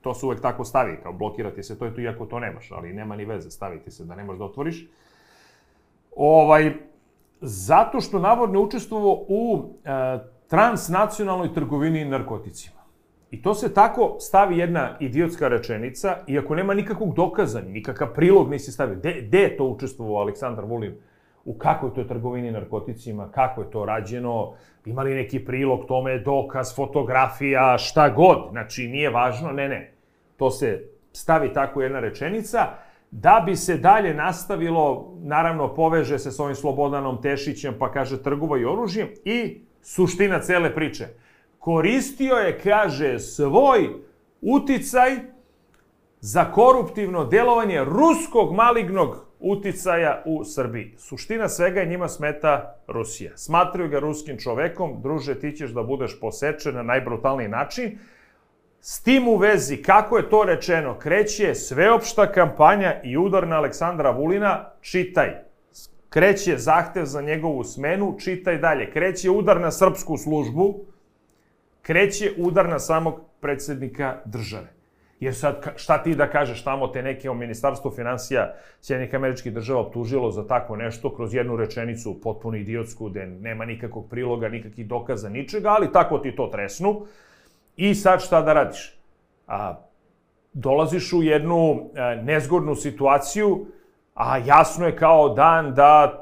to 0.00 0.14
se 0.14 0.26
uvek 0.26 0.40
tako 0.40 0.64
stavi, 0.64 0.96
kao 1.02 1.12
blokirati 1.12 1.62
se, 1.62 1.78
to 1.78 1.84
je 1.84 1.94
tu 1.94 2.00
iako 2.00 2.26
to 2.26 2.40
nemaš, 2.40 2.72
ali 2.72 2.92
nema 2.92 3.16
ni 3.16 3.24
veze, 3.24 3.50
staviti 3.50 3.90
se 3.90 4.04
da 4.04 4.14
ne 4.14 4.24
možeš 4.24 4.38
da 4.38 4.44
otvoriš. 4.44 4.86
Ovaj, 6.16 6.72
zato 7.40 8.00
što 8.00 8.18
navodno 8.18 8.60
učestvovao 8.60 9.24
u 9.28 9.74
e, 9.84 10.18
transnacionalnoj 10.48 11.54
trgovini 11.54 12.04
narkoticima. 12.04 12.81
I 13.32 13.42
to 13.42 13.54
se 13.54 13.74
tako 13.74 14.16
stavi 14.18 14.58
jedna 14.58 14.96
idiotska 15.00 15.48
rečenica, 15.48 16.16
iako 16.26 16.54
nema 16.54 16.74
nikakvog 16.74 17.14
dokaza, 17.14 17.60
nikakav 17.60 18.12
prilog 18.14 18.50
nisi 18.50 18.72
stavio. 18.72 18.96
Gde 18.96 19.38
je 19.38 19.56
to 19.56 19.64
učestvovao 19.64 20.22
Aleksandar 20.22 20.64
Vulin? 20.64 20.94
U 21.44 21.54
kakvoj 21.58 21.94
to 21.94 22.04
trgovini 22.04 22.50
narkoticima? 22.50 23.30
Kako 23.30 23.60
je 23.60 23.70
to 23.70 23.84
rađeno? 23.84 24.52
Ima 24.84 25.02
li 25.02 25.14
neki 25.14 25.44
prilog 25.44 25.84
tome, 25.88 26.18
dokaz, 26.18 26.76
fotografija, 26.76 27.78
šta 27.78 28.08
god? 28.08 28.38
Znači, 28.50 28.88
nije 28.88 29.10
važno, 29.10 29.52
ne, 29.52 29.68
ne. 29.68 29.92
To 30.36 30.50
se 30.50 30.84
stavi 31.12 31.52
tako 31.52 31.82
jedna 31.82 32.00
rečenica, 32.00 32.66
da 33.10 33.42
bi 33.46 33.56
se 33.56 33.76
dalje 33.76 34.14
nastavilo, 34.14 35.14
naravno, 35.22 35.74
poveže 35.74 36.18
se 36.18 36.30
s 36.30 36.40
ovim 36.40 36.54
Slobodanom 36.54 37.22
Tešićem, 37.22 37.74
pa 37.78 37.92
kaže 37.92 38.22
trguvaj 38.22 38.64
oružjem 38.64 39.08
i 39.24 39.60
suština 39.82 40.40
cele 40.40 40.74
priče– 40.74 41.06
koristio 41.62 42.34
je, 42.34 42.58
kaže, 42.58 43.18
svoj 43.18 43.90
uticaj 44.40 45.16
za 46.20 46.44
koruptivno 46.44 47.24
delovanje 47.24 47.84
ruskog 47.84 48.54
malignog 48.54 49.26
uticaja 49.40 50.22
u 50.26 50.44
Srbiji. 50.44 50.94
Suština 50.98 51.48
svega 51.48 51.80
je 51.80 51.86
njima 51.86 52.08
smeta 52.08 52.74
Rusija. 52.88 53.36
Smatraju 53.36 53.88
ga 53.88 53.98
ruskim 53.98 54.38
čovekom, 54.38 55.02
druže, 55.02 55.34
ti 55.34 55.52
ćeš 55.52 55.70
da 55.70 55.82
budeš 55.82 56.20
posečen 56.20 56.74
na 56.74 56.82
najbrutalniji 56.82 57.48
način. 57.48 57.98
S 58.80 59.02
tim 59.02 59.28
u 59.28 59.36
vezi, 59.36 59.82
kako 59.82 60.16
je 60.16 60.30
to 60.30 60.44
rečeno, 60.44 60.98
kreće 60.98 61.54
sveopšta 61.54 62.32
kampanja 62.32 63.00
i 63.04 63.16
udar 63.16 63.48
na 63.48 63.56
Aleksandra 63.56 64.10
Vulina, 64.10 64.70
čitaj. 64.80 65.30
Kreće 66.08 66.58
zahtev 66.58 67.04
za 67.04 67.22
njegovu 67.22 67.64
smenu, 67.64 68.16
čitaj 68.18 68.58
dalje. 68.58 68.90
Kreće 68.90 69.30
udar 69.30 69.60
na 69.60 69.70
srpsku 69.70 70.16
službu, 70.16 70.91
kreće 71.82 72.32
udar 72.38 72.68
na 72.68 72.78
samog 72.78 73.20
predsednika 73.40 74.16
države. 74.24 74.68
Jer 75.20 75.34
sad, 75.34 75.72
šta 75.76 76.02
ti 76.02 76.14
da 76.14 76.30
kažeš 76.30 76.64
tamo 76.64 76.88
te 76.88 77.02
neke 77.02 77.30
o 77.30 77.34
Ministarstvu 77.34 77.90
financija 77.90 78.54
Sjedinih 78.80 79.14
američkih 79.14 79.54
država 79.54 79.80
optužilo 79.80 80.30
za 80.30 80.46
tako 80.46 80.76
nešto 80.76 81.14
kroz 81.14 81.34
jednu 81.34 81.56
rečenicu 81.56 82.20
potpuno 82.20 82.56
idiotsku, 82.56 83.08
gde 83.08 83.26
nema 83.26 83.64
nikakvog 83.64 84.08
priloga, 84.10 84.48
nikakvih 84.48 84.86
dokaza, 84.86 85.28
ničega, 85.28 85.68
ali 85.68 85.92
tako 85.92 86.18
ti 86.18 86.36
to 86.36 86.46
tresnu. 86.46 87.06
I 87.76 87.94
sad 87.94 88.22
šta 88.22 88.42
da 88.42 88.52
radiš? 88.52 88.98
A, 89.46 89.74
dolaziš 90.52 91.12
u 91.12 91.22
jednu 91.22 91.90
a, 91.94 92.14
nezgodnu 92.14 92.74
situaciju, 92.74 93.66
a 94.14 94.38
jasno 94.38 94.86
je 94.86 94.96
kao 94.96 95.28
dan 95.28 95.74
da 95.74 96.21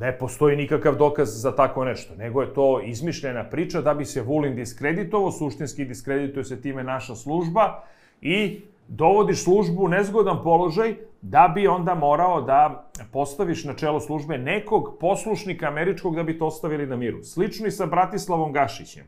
ne 0.00 0.18
postoji 0.18 0.56
nikakav 0.56 0.96
dokaz 0.96 1.42
za 1.42 1.56
tako 1.56 1.84
nešto, 1.84 2.14
nego 2.14 2.42
je 2.42 2.54
to 2.54 2.80
izmišljena 2.80 3.44
priča 3.44 3.80
da 3.80 3.94
bi 3.94 4.04
se 4.04 4.22
Vulin 4.22 4.54
diskreditovao, 4.56 5.32
suštinski 5.32 5.84
diskredituje 5.84 6.44
se 6.44 6.60
time 6.60 6.84
naša 6.84 7.14
služba 7.14 7.82
i 8.20 8.60
dovodiš 8.88 9.44
službu 9.44 9.84
u 9.84 9.88
nezgodan 9.88 10.42
položaj 10.42 10.94
da 11.22 11.52
bi 11.54 11.66
onda 11.66 11.94
morao 11.94 12.42
da 12.42 12.90
postaviš 13.12 13.64
na 13.64 13.74
čelo 13.74 14.00
službe 14.00 14.38
nekog 14.38 14.96
poslušnika 15.00 15.66
američkog 15.66 16.16
da 16.16 16.22
bi 16.22 16.38
to 16.38 16.46
ostavili 16.46 16.86
na 16.86 16.96
miru. 16.96 17.22
Slično 17.22 17.66
i 17.66 17.70
sa 17.70 17.86
Bratislavom 17.86 18.52
Gašićem. 18.52 19.04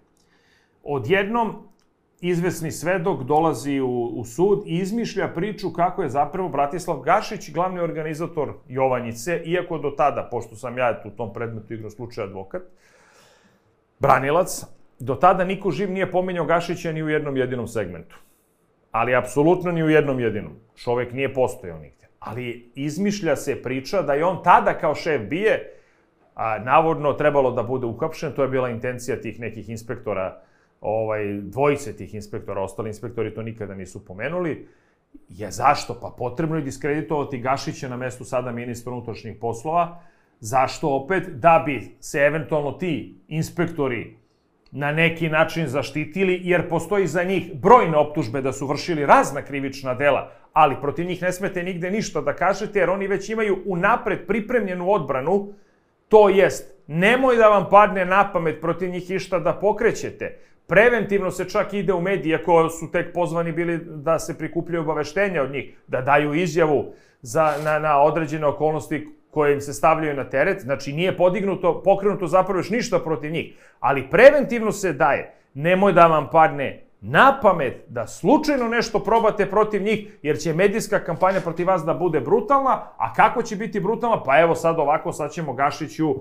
Odjednom 0.85 1.55
izvesni 2.21 2.73
svedok 2.73 3.23
dolazi 3.23 3.81
u, 3.81 4.05
u 4.07 4.25
sud 4.25 4.63
i 4.67 4.79
izmišlja 4.79 5.29
priču 5.29 5.73
kako 5.73 6.03
je 6.03 6.09
zapravo 6.09 6.49
Bratislav 6.49 7.01
Gašić 7.01 7.53
glavni 7.53 7.81
organizator 7.81 8.53
Jovanjice, 8.69 9.43
iako 9.45 9.79
do 9.79 9.91
tada, 9.91 10.29
pošto 10.31 10.57
sam 10.57 10.79
ja 10.79 11.03
u 11.05 11.11
tom 11.11 11.33
predmetu 11.33 11.75
igrao 11.75 11.91
slučaj 11.91 12.25
advokat, 12.25 12.63
branilac, 13.99 14.65
do 14.99 15.15
tada 15.15 15.45
niko 15.45 15.71
živ 15.71 15.91
nije 15.91 16.11
pominjao 16.11 16.45
Gašića 16.45 16.93
ni 16.93 17.03
u 17.03 17.09
jednom 17.09 17.37
jedinom 17.37 17.69
segmentu. 17.69 18.17
Ali 18.91 19.15
apsolutno 19.15 19.73
ni 19.73 19.83
u 19.83 19.89
jednom 19.89 20.21
jedinom. 20.21 20.53
Čovek 20.77 21.13
nije 21.13 21.35
postojao 21.35 21.79
nigde. 21.79 22.09
Ali 22.19 22.71
izmišlja 22.75 23.37
se 23.37 23.63
priča 23.63 24.03
da 24.03 24.15
je 24.15 24.25
on 24.25 24.43
tada 24.43 24.75
kao 24.79 24.95
šef 24.95 25.29
bije, 25.29 25.73
a, 26.35 26.59
navodno 26.59 27.13
trebalo 27.13 27.51
da 27.51 27.63
bude 27.63 27.87
uhapšen, 27.87 28.33
to 28.33 28.43
je 28.43 28.49
bila 28.49 28.71
intencija 28.71 29.21
tih 29.21 29.41
nekih 29.41 29.69
inspektora 29.69 30.43
ovaj, 30.81 31.41
dvojice 31.41 31.97
tih 31.97 32.15
inspektora, 32.15 32.63
ostali 32.63 32.91
inspektori 32.91 33.35
to 33.35 33.43
nikada 33.43 33.75
nisu 33.75 34.05
pomenuli, 34.05 34.69
je 35.29 35.51
zašto? 35.51 35.99
Pa 36.01 36.15
potrebno 36.19 36.57
je 36.57 36.63
diskreditovati 36.63 37.39
Gašića 37.39 37.89
na 37.89 37.97
mestu 37.97 38.25
sada 38.25 38.53
ministra 38.53 38.93
unutrašnjih 38.93 39.37
poslova. 39.41 40.01
Zašto 40.41 40.89
opet? 40.89 41.29
Da 41.29 41.63
bi 41.67 41.97
se 42.01 42.19
eventualno 42.19 42.73
ti 42.73 43.15
inspektori 43.29 44.17
na 44.71 44.93
neki 44.93 45.29
način 45.29 45.67
zaštitili, 45.67 46.41
jer 46.43 46.69
postoji 46.69 47.07
za 47.07 47.25
njih 47.25 47.55
brojne 47.55 47.97
optužbe 47.97 48.43
da 48.43 48.53
su 48.53 48.67
vršili 48.67 49.07
razna 49.07 49.43
krivična 49.43 49.95
dela, 49.95 50.31
ali 50.53 50.81
protiv 50.81 51.07
njih 51.07 51.23
ne 51.23 51.33
smete 51.33 51.63
nigde 51.63 51.91
ništa 51.91 52.21
da 52.21 52.37
kažete, 52.37 52.79
jer 52.79 52.91
oni 52.91 53.07
već 53.07 53.29
imaju 53.29 53.63
unapred 53.67 54.27
pripremljenu 54.27 54.91
odbranu, 54.91 55.53
to 56.09 56.29
jest, 56.29 56.75
nemoj 56.87 57.37
da 57.37 57.49
vam 57.49 57.67
padne 57.71 58.05
na 58.05 58.33
pamet 58.33 58.61
protiv 58.61 58.91
njih 58.91 59.11
išta 59.11 59.39
da 59.39 59.53
pokrećete. 59.53 60.39
Preventivno 60.69 61.31
se 61.31 61.49
čak 61.49 61.73
ide 61.73 61.93
u 61.93 62.01
medije, 62.01 62.37
ako 62.37 62.69
su 62.69 62.91
tek 62.93 63.13
pozvani 63.15 63.53
bili 63.53 63.79
da 63.85 64.19
se 64.19 64.39
prikupljaju 64.39 64.83
obaveštenja 64.83 65.43
od 65.43 65.51
njih, 65.51 65.77
da 65.87 66.01
daju 66.01 66.35
izjavu 66.35 66.93
za, 67.23 67.55
na, 67.65 67.79
na 67.79 68.03
određene 68.03 68.47
okolnosti 68.47 69.09
koje 69.31 69.55
im 69.55 69.61
se 69.61 69.73
stavljaju 69.73 70.17
na 70.17 70.25
teret, 70.25 70.61
znači 70.61 70.93
nije 70.93 71.17
podignuto, 71.17 71.83
pokrenuto 71.83 72.27
zapravo 72.27 72.59
još 72.59 72.71
ništa 72.71 72.99
protiv 72.99 73.31
njih, 73.31 73.55
ali 73.81 74.11
preventivno 74.11 74.73
se 74.73 74.93
daje. 74.93 75.35
Nemoj 75.55 75.93
da 75.93 76.07
vam 76.07 76.29
padne 76.33 76.83
na 77.01 77.39
pamet 77.43 77.85
da 77.89 78.07
slučajno 78.07 78.69
nešto 78.69 79.01
probate 79.01 79.51
protiv 79.51 79.83
njih, 79.83 80.19
jer 80.23 80.39
će 80.39 80.55
medijska 80.55 80.99
kampanja 81.05 81.41
protiv 81.41 81.67
vas 81.67 81.85
da 81.85 81.95
bude 81.95 82.21
brutalna, 82.21 82.83
a 82.97 83.15
kako 83.15 83.43
će 83.43 83.57
biti 83.57 83.81
brutalna? 83.81 84.23
Pa 84.23 84.41
evo 84.41 84.55
sad 84.55 84.79
ovako, 84.79 85.13
sad 85.13 85.33
ćemo 85.33 85.53
Gašiću 85.53 86.15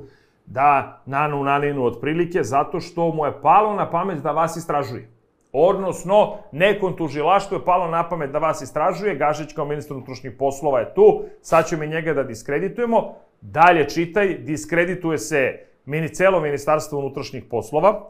da 0.47 1.01
nanu 1.05 1.43
naninu 1.43 1.85
otprilike 1.85 2.43
zato 2.43 2.79
što 2.79 3.11
mu 3.11 3.25
je 3.25 3.41
palo 3.41 3.75
na 3.75 3.89
pamet 3.89 4.17
da 4.23 4.31
vas 4.31 4.55
istražuje. 4.57 5.09
Odnosno, 5.51 6.37
nekom 6.51 6.97
tužilaštvu 6.97 7.57
je 7.57 7.65
palo 7.65 7.87
na 7.87 8.09
pamet 8.09 8.31
da 8.31 8.39
vas 8.39 8.61
istražuje, 8.61 9.15
Gašić 9.15 9.53
kao 9.53 9.65
ministar 9.65 9.97
unutrašnjih 9.97 10.33
poslova 10.39 10.79
je 10.79 10.93
tu, 10.93 11.23
sad 11.41 11.67
ćemo 11.67 11.83
i 11.83 11.87
njega 11.87 12.13
da 12.13 12.23
diskreditujemo. 12.23 13.13
Dalje 13.41 13.89
čitaj, 13.89 14.37
diskredituje 14.37 15.17
se 15.17 15.59
mini, 15.85 16.09
celo 16.09 16.39
ministarstvo 16.39 16.99
unutrašnjih 16.99 17.43
poslova, 17.49 18.01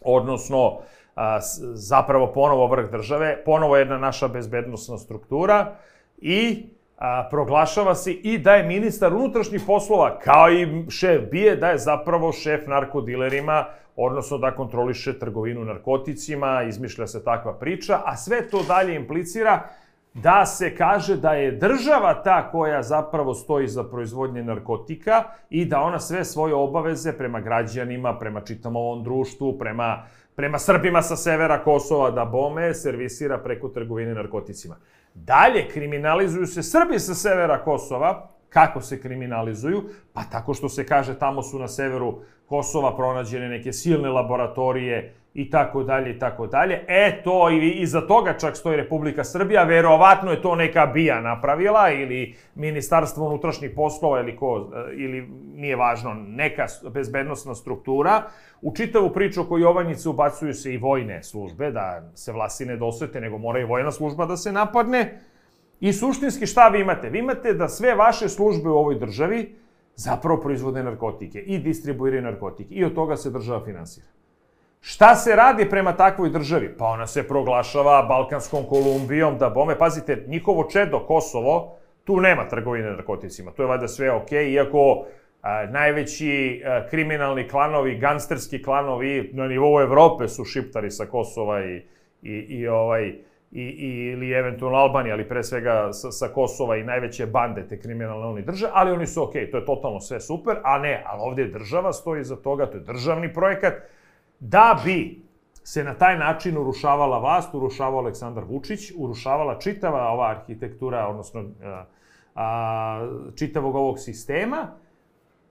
odnosno 0.00 0.78
a, 1.16 1.38
zapravo 1.74 2.32
ponovo 2.32 2.66
vrh 2.66 2.90
države, 2.90 3.42
ponovo 3.44 3.76
jedna 3.76 3.98
naša 3.98 4.28
bezbednostna 4.28 4.98
struktura 4.98 5.74
i 6.18 6.66
a, 6.98 7.28
proglašava 7.30 7.94
se 7.94 8.12
i 8.12 8.38
da 8.38 8.54
je 8.54 8.66
ministar 8.66 9.14
unutrašnjih 9.14 9.62
poslova, 9.66 10.18
kao 10.18 10.50
i 10.50 10.90
šef 10.90 11.30
bije, 11.30 11.56
da 11.56 11.70
je 11.70 11.78
zapravo 11.78 12.32
šef 12.32 12.66
narkodilerima, 12.66 13.64
odnosno 13.96 14.38
da 14.38 14.54
kontroliše 14.54 15.18
trgovinu 15.18 15.64
narkoticima, 15.64 16.62
izmišlja 16.62 17.06
se 17.06 17.24
takva 17.24 17.54
priča, 17.54 18.00
a 18.04 18.16
sve 18.16 18.48
to 18.48 18.62
dalje 18.62 18.94
implicira 18.94 19.62
da 20.14 20.46
se 20.46 20.76
kaže 20.76 21.16
da 21.16 21.32
je 21.32 21.52
država 21.52 22.22
ta 22.22 22.50
koja 22.50 22.82
zapravo 22.82 23.34
stoji 23.34 23.68
za 23.68 23.84
proizvodnje 23.84 24.42
narkotika 24.42 25.24
i 25.50 25.64
da 25.64 25.80
ona 25.80 25.98
sve 26.00 26.24
svoje 26.24 26.54
obaveze 26.54 27.12
prema 27.12 27.40
građanima, 27.40 28.18
prema 28.18 28.40
čitavom 28.40 28.76
ovom 28.76 29.04
društvu, 29.04 29.58
prema, 29.58 30.02
prema 30.36 30.58
Srbima 30.58 31.02
sa 31.02 31.16
severa 31.16 31.62
Kosova 31.64 32.10
da 32.10 32.24
bome, 32.24 32.74
servisira 32.74 33.38
preko 33.38 33.68
trgovine 33.68 34.14
narkoticima. 34.14 34.76
Dalje, 35.24 35.68
kriminalizuju 35.68 36.46
se 36.46 36.62
Srbi 36.62 36.98
sa 36.98 37.14
severa 37.14 37.64
Kosova. 37.64 38.28
Kako 38.48 38.80
se 38.80 39.00
kriminalizuju? 39.00 39.82
Pa 40.12 40.22
tako 40.22 40.54
što 40.54 40.68
se 40.68 40.86
kaže 40.86 41.18
tamo 41.18 41.42
su 41.42 41.58
na 41.58 41.68
severu 41.68 42.18
Kosova 42.46 42.96
pronađene 42.96 43.48
neke 43.48 43.72
silne 43.72 44.08
laboratorije 44.08 45.14
i 45.34 45.50
tako 45.50 45.82
dalje 45.82 46.10
i 46.10 46.18
tako 46.18 46.46
dalje. 46.46 46.84
E, 46.88 47.22
to 47.24 47.50
i 47.50 47.70
iza 47.70 48.00
toga 48.00 48.38
čak 48.38 48.56
stoji 48.56 48.76
Republika 48.76 49.24
Srbija, 49.24 49.64
verovatno 49.64 50.30
je 50.30 50.42
to 50.42 50.54
neka 50.54 50.86
bija 50.86 51.20
napravila 51.20 51.90
ili 51.90 52.34
Ministarstvo 52.54 53.26
unutrašnjih 53.26 53.70
poslova 53.76 54.20
ili 54.20 54.36
ko, 54.36 54.70
ili 54.96 55.28
nije 55.54 55.76
važno, 55.76 56.14
neka 56.14 56.66
bezbednostna 56.90 57.54
struktura. 57.54 58.22
U 58.62 58.74
čitavu 58.76 59.10
priču 59.10 59.40
oko 59.40 59.58
Jovanjice 59.58 60.08
ubacuju 60.08 60.54
se 60.54 60.74
i 60.74 60.78
vojne 60.78 61.22
službe, 61.22 61.70
da 61.70 62.10
se 62.14 62.32
vlasi 62.32 62.66
ne 62.66 62.76
dosete, 62.76 63.20
nego 63.20 63.38
mora 63.38 63.60
i 63.60 63.64
vojna 63.64 63.90
služba 63.92 64.26
da 64.26 64.36
se 64.36 64.52
napadne. 64.52 65.20
I 65.80 65.92
suštinski 65.92 66.46
šta 66.46 66.68
vi 66.68 66.80
imate? 66.80 67.10
Vi 67.10 67.18
imate 67.18 67.54
da 67.54 67.68
sve 67.68 67.94
vaše 67.94 68.28
službe 68.28 68.68
u 68.68 68.78
ovoj 68.78 68.98
državi 68.98 69.54
zapravo 69.94 70.40
proizvode 70.40 70.82
narkotike 70.82 71.38
i 71.38 71.58
distribuiraju 71.58 72.22
narkotike 72.22 72.74
i 72.74 72.84
od 72.84 72.94
toga 72.94 73.16
se 73.16 73.30
država 73.30 73.64
finansira. 73.64 74.06
Šta 74.80 75.14
se 75.14 75.36
radi 75.36 75.70
prema 75.70 75.92
takvoj 75.92 76.30
državi? 76.30 76.74
Pa 76.78 76.84
ona 76.84 77.06
se 77.06 77.28
proglašava 77.28 78.02
Balkanskom 78.02 78.64
Kolumbijom, 78.64 79.38
da 79.38 79.50
bome, 79.50 79.78
pazite, 79.78 80.24
njihovo 80.26 80.64
čedo, 80.64 80.98
Kosovo, 80.98 81.76
tu 82.04 82.20
nema 82.20 82.48
trgovine 82.48 82.90
narkoticima, 82.90 83.50
tu 83.50 83.62
je 83.62 83.66
valjda 83.66 83.88
sve 83.88 84.10
okay, 84.10 84.52
iako 84.52 85.04
a, 85.42 85.66
najveći 85.66 86.62
a, 86.64 86.86
kriminalni 86.90 87.48
klanovi, 87.48 87.98
gangsterski 87.98 88.62
klanovi 88.62 89.30
na 89.32 89.48
nivou 89.48 89.80
Evrope 89.80 90.28
su 90.28 90.44
šiptari 90.44 90.90
sa 90.90 91.06
Kosova 91.06 91.64
i, 91.64 91.82
i, 92.22 92.32
i 92.32 92.68
ovaj, 92.68 93.14
i, 93.50 93.62
i, 93.62 94.10
ili 94.12 94.32
eventualno 94.32 94.78
Albanija, 94.78 95.14
ali 95.14 95.28
pre 95.28 95.42
svega 95.44 95.92
sa, 95.92 96.10
sa 96.10 96.28
Kosova 96.28 96.76
i 96.76 96.84
najveće 96.84 97.26
bande 97.26 97.68
te 97.68 97.80
kriminalne 97.80 98.26
oni 98.26 98.42
drže, 98.42 98.68
ali 98.72 98.92
oni 98.92 99.06
su 99.06 99.22
okej, 99.22 99.46
okay, 99.46 99.50
to 99.50 99.56
je 99.56 99.64
totalno 99.64 100.00
sve 100.00 100.20
super, 100.20 100.56
a 100.64 100.78
ne, 100.78 101.04
ali 101.06 101.20
ovde 101.22 101.46
država 101.46 101.92
stoji 101.92 102.24
za 102.24 102.36
toga, 102.36 102.66
to 102.66 102.76
je 102.76 102.84
državni 102.84 103.32
projekat, 103.32 103.74
da 104.40 104.80
bi 104.84 105.22
se 105.64 105.84
na 105.84 105.94
taj 105.94 106.18
način 106.18 106.58
urušavala 106.58 107.18
vlast, 107.18 107.54
urušavao 107.54 108.00
Aleksandar 108.00 108.44
Vučić, 108.44 108.92
urušavala 108.96 109.58
čitava 109.58 110.08
ova 110.08 110.30
arhitektura, 110.30 111.06
odnosno 111.08 111.44
a, 111.64 111.84
a, 112.34 113.08
čitavog 113.36 113.74
ovog 113.74 113.98
sistema, 113.98 114.68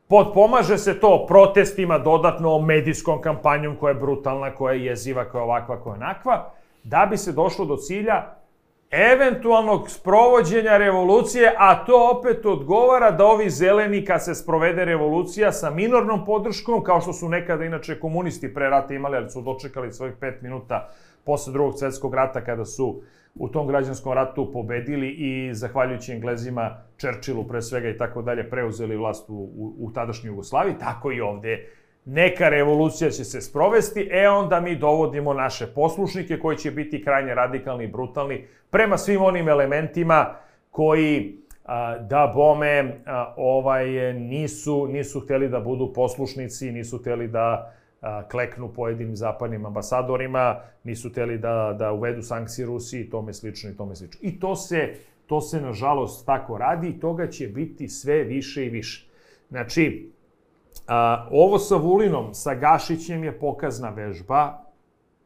Podpomaže 0.09 0.77
se 0.77 0.99
to 0.99 1.25
protestima, 1.27 1.97
dodatno 1.99 2.59
medijskom 2.59 3.21
kampanjom 3.21 3.75
koja 3.75 3.91
je 3.91 3.99
brutalna, 3.99 4.55
koja 4.55 4.73
je 4.73 4.85
jeziva, 4.85 5.25
koja 5.25 5.39
je 5.39 5.43
ovakva, 5.43 5.79
koja 5.81 5.93
je 5.93 5.97
onakva 5.97 6.51
da 6.89 7.07
bi 7.09 7.17
se 7.17 7.31
došlo 7.31 7.65
do 7.65 7.77
cilja 7.77 8.37
eventualnog 8.91 9.89
sprovođenja 9.89 10.77
revolucije, 10.77 11.55
a 11.57 11.85
to 11.85 12.17
opet 12.17 12.45
odgovara 12.45 13.11
da 13.11 13.25
ovi 13.25 13.49
zeleni, 13.49 14.05
kad 14.05 14.23
se 14.23 14.35
sprovede 14.35 14.85
revolucija 14.85 15.51
sa 15.51 15.69
minornom 15.69 16.25
podrškom, 16.25 16.83
kao 16.83 17.01
što 17.01 17.13
su 17.13 17.29
nekada 17.29 17.65
inače 17.65 17.99
komunisti 17.99 18.53
pre 18.53 18.69
rata 18.69 18.93
imali, 18.93 19.17
ali 19.17 19.29
su 19.29 19.41
dočekali 19.41 19.93
svojih 19.93 20.15
pet 20.19 20.41
minuta 20.41 20.89
posle 21.23 21.53
drugog 21.53 21.79
svetskog 21.79 22.13
rata 22.13 22.41
kada 22.41 22.65
su 22.65 23.01
u 23.35 23.47
tom 23.47 23.67
građanskom 23.67 24.13
ratu 24.13 24.51
pobedili 24.53 25.09
i 25.09 25.53
zahvaljujući 25.53 26.13
Englezima, 26.13 26.77
Čerčilu 26.97 27.47
pre 27.47 27.61
svega 27.61 27.89
i 27.89 27.97
tako 27.97 28.21
dalje, 28.21 28.49
preuzeli 28.49 28.97
vlast 28.97 29.29
u, 29.29 29.33
u, 29.33 29.75
u 29.79 29.91
tadašnjoj 29.91 30.31
Jugoslaviji, 30.31 30.75
tako 30.79 31.11
i 31.11 31.21
ovde 31.21 31.67
neka 32.09 32.49
revolucija 32.49 33.09
će 33.09 33.23
se 33.23 33.41
sprovesti, 33.41 34.09
e 34.11 34.29
onda 34.29 34.59
mi 34.59 34.75
dovodimo 34.75 35.33
naše 35.33 35.67
poslušnike 35.67 36.39
koji 36.39 36.57
će 36.57 36.71
biti 36.71 37.03
krajnje 37.03 37.35
radikalni 37.35 37.83
i 37.83 37.87
brutalni 37.87 38.45
prema 38.69 38.97
svim 38.97 39.21
onim 39.21 39.49
elementima 39.49 40.35
koji 40.71 41.37
da 41.99 42.31
bome 42.35 42.99
ovaj 43.35 44.13
nisu 44.13 44.87
nisu 44.87 45.19
hteli 45.19 45.49
da 45.49 45.59
budu 45.59 45.93
poslušnici, 45.93 46.71
nisu 46.71 46.97
hteli 46.97 47.27
da 47.27 47.73
kleknu 48.31 48.73
pojedinim 48.73 49.15
zapadnim 49.15 49.65
ambasadorima, 49.65 50.59
nisu 50.83 51.13
teli 51.13 51.37
da, 51.37 51.75
da 51.79 51.91
uvedu 51.91 52.21
sankcije 52.21 52.65
Rusiji, 52.65 53.09
tome 53.09 53.33
slično 53.33 53.69
i 53.69 53.77
tome 53.77 53.95
slično. 53.95 54.19
I 54.23 54.39
to 54.39 54.55
se, 54.55 54.93
to 55.25 55.41
se 55.41 55.61
nažalost 55.61 56.25
tako 56.25 56.57
radi 56.57 56.89
i 56.89 56.99
toga 56.99 57.27
će 57.27 57.47
biti 57.47 57.87
sve 57.87 58.23
više 58.23 58.65
i 58.65 58.69
više. 58.69 59.07
Znači, 59.49 60.11
ovo 61.31 61.59
sa 61.59 61.75
Vulinom, 61.75 62.33
sa 62.33 62.55
Gašićem 62.55 63.23
je 63.23 63.39
pokazna 63.39 63.89
vežba, 63.89 64.63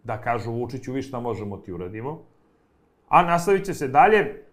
da 0.04 0.22
kažu 0.22 0.52
Vučiću, 0.52 0.94
vi 0.94 1.02
šta 1.02 1.20
možemo 1.20 1.58
ti 1.58 1.74
uradimo, 1.74 2.22
a 3.08 3.24
nastavit 3.24 3.66
će 3.66 3.74
se 3.74 3.88
dalje 3.88 4.44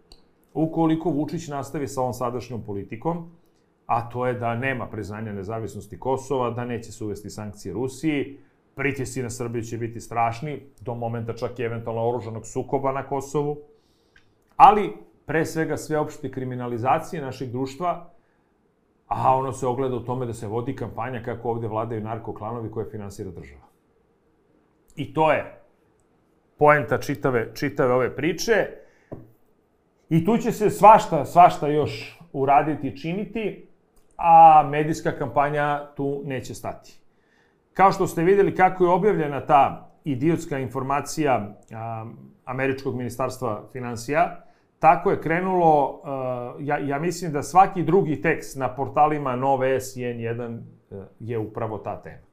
ukoliko 0.54 1.10
Vučić 1.10 1.48
nastavi 1.48 1.88
sa 1.88 2.00
ovom 2.00 2.12
sadašnjom 2.12 2.62
politikom, 2.62 3.30
a 3.86 4.08
to 4.08 4.26
je 4.26 4.34
da 4.34 4.54
nema 4.54 4.86
priznanja 4.86 5.32
nezavisnosti 5.32 5.98
Kosova, 5.98 6.50
da 6.50 6.64
neće 6.64 6.92
se 6.92 7.04
uvesti 7.04 7.30
sankcije 7.30 7.72
Rusiji, 7.72 8.38
pritisci 8.74 9.22
na 9.22 9.30
Srbiju 9.30 9.62
će 9.62 9.78
biti 9.78 10.00
strašni, 10.00 10.62
do 10.80 10.94
momenta 10.94 11.32
čak 11.32 11.58
i 11.58 11.62
eventualno 11.62 12.08
oružanog 12.08 12.46
sukoba 12.46 12.92
na 12.92 13.02
Kosovu, 13.02 13.56
ali 14.56 14.92
pre 15.26 15.46
svega 15.46 15.76
sveopšte 15.76 16.30
kriminalizacije 16.30 17.22
našeg 17.22 17.50
društva, 17.50 18.10
a 19.08 19.36
ono 19.36 19.52
se 19.52 19.66
ogleda 19.66 19.96
u 19.96 20.00
tome 20.00 20.26
da 20.26 20.34
se 20.34 20.46
vodi 20.46 20.76
kampanja 20.76 21.22
kako 21.22 21.50
ovde 21.50 21.68
vladaju 21.68 22.00
narkoklanovi 22.00 22.70
koje 22.70 22.90
finansira 22.90 23.30
država. 23.30 23.62
I 24.96 25.14
to 25.14 25.32
je 25.32 25.60
poenta 26.58 26.98
čitave, 26.98 27.54
čitave 27.54 27.94
ove 27.94 28.16
priče. 28.16 28.66
I 30.08 30.24
tu 30.24 30.36
će 30.36 30.52
se 30.52 30.70
svašta, 30.70 31.24
svašta 31.24 31.68
još 31.68 32.18
uraditi 32.32 32.88
i 32.88 32.96
činiti 32.96 33.68
a 34.18 34.68
medijska 34.70 35.12
kampanja 35.12 35.86
tu 35.96 36.22
neće 36.24 36.54
stati. 36.54 37.00
Kao 37.72 37.92
što 37.92 38.06
ste 38.06 38.22
videli 38.22 38.54
kako 38.54 38.84
je 38.84 38.90
objavljena 38.90 39.46
ta 39.46 39.90
idiotska 40.04 40.58
informacija 40.58 41.56
a, 41.74 42.06
Američkog 42.44 42.96
ministarstva 42.96 43.64
financija, 43.72 44.40
tako 44.78 45.10
je 45.10 45.20
krenulo, 45.20 46.00
a, 46.04 46.54
ja, 46.60 46.78
ja 46.78 46.98
mislim 46.98 47.32
da 47.32 47.42
svaki 47.42 47.82
drugi 47.82 48.20
tekst 48.22 48.56
na 48.56 48.74
portalima 48.74 49.36
Nove 49.36 49.80
S 49.80 49.96
i 49.96 50.00
N1 50.00 50.58
je 51.20 51.38
upravo 51.38 51.78
ta 51.78 52.02
tema. 52.02 52.28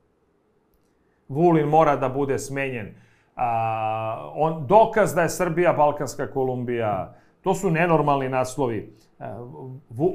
Vulin 1.28 1.68
mora 1.68 1.96
da 1.96 2.10
bude 2.10 2.40
smenjen. 2.40 2.96
A, 3.36 4.32
on, 4.36 4.68
dokaz 4.68 5.16
da 5.16 5.22
je 5.22 5.30
Srbija 5.30 5.74
Balkanska 5.74 6.28
Kolumbija, 6.32 7.16
to 7.42 7.54
su 7.56 7.72
nenormalni 7.72 8.30
naslovi. 8.30 8.96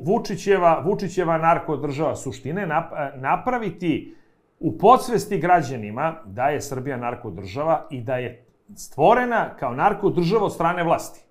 Vučićeva, 0.05 0.83
Vučićeva 0.85 1.39
narkodržava 1.39 2.17
suštine 2.17 2.67
napraviti 3.15 4.15
u 4.61 4.79
podsvesti 4.79 5.39
građanima 5.39 6.17
da 6.25 6.49
je 6.49 6.61
Srbija 6.61 6.97
narkodržava 6.97 7.87
i 7.91 8.01
da 8.01 8.17
je 8.17 8.45
stvorena 8.77 9.57
kao 9.57 9.75
narkodržava 9.75 10.45
od 10.45 10.55
strane 10.55 10.85
vlasti. 10.85 11.30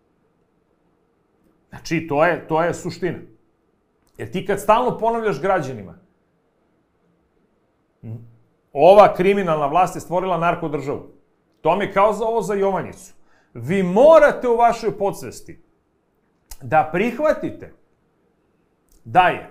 Znači, 1.70 2.08
to 2.08 2.26
je, 2.26 2.48
to 2.48 2.64
je 2.64 2.74
suština. 2.74 3.20
Jer 4.18 4.32
ti 4.32 4.46
kad 4.46 4.60
stalno 4.60 4.98
ponavljaš 4.98 5.42
građanima, 5.42 6.00
ova 8.74 9.14
kriminalna 9.14 9.68
vlast 9.68 9.96
je 9.96 10.02
stvorila 10.02 10.38
narkodržavu. 10.38 11.08
To 11.62 11.76
mi 11.76 11.86
je 11.86 11.94
kao 11.94 12.14
za 12.14 12.26
ovo 12.26 12.42
za 12.42 12.54
Jovanjicu. 12.54 13.14
Vi 13.54 13.84
morate 13.84 14.48
u 14.48 14.58
vašoj 14.58 14.98
podsvesti 14.98 15.64
da 16.62 16.90
prihvatite 16.94 17.74
da 19.04 19.28
je 19.28 19.50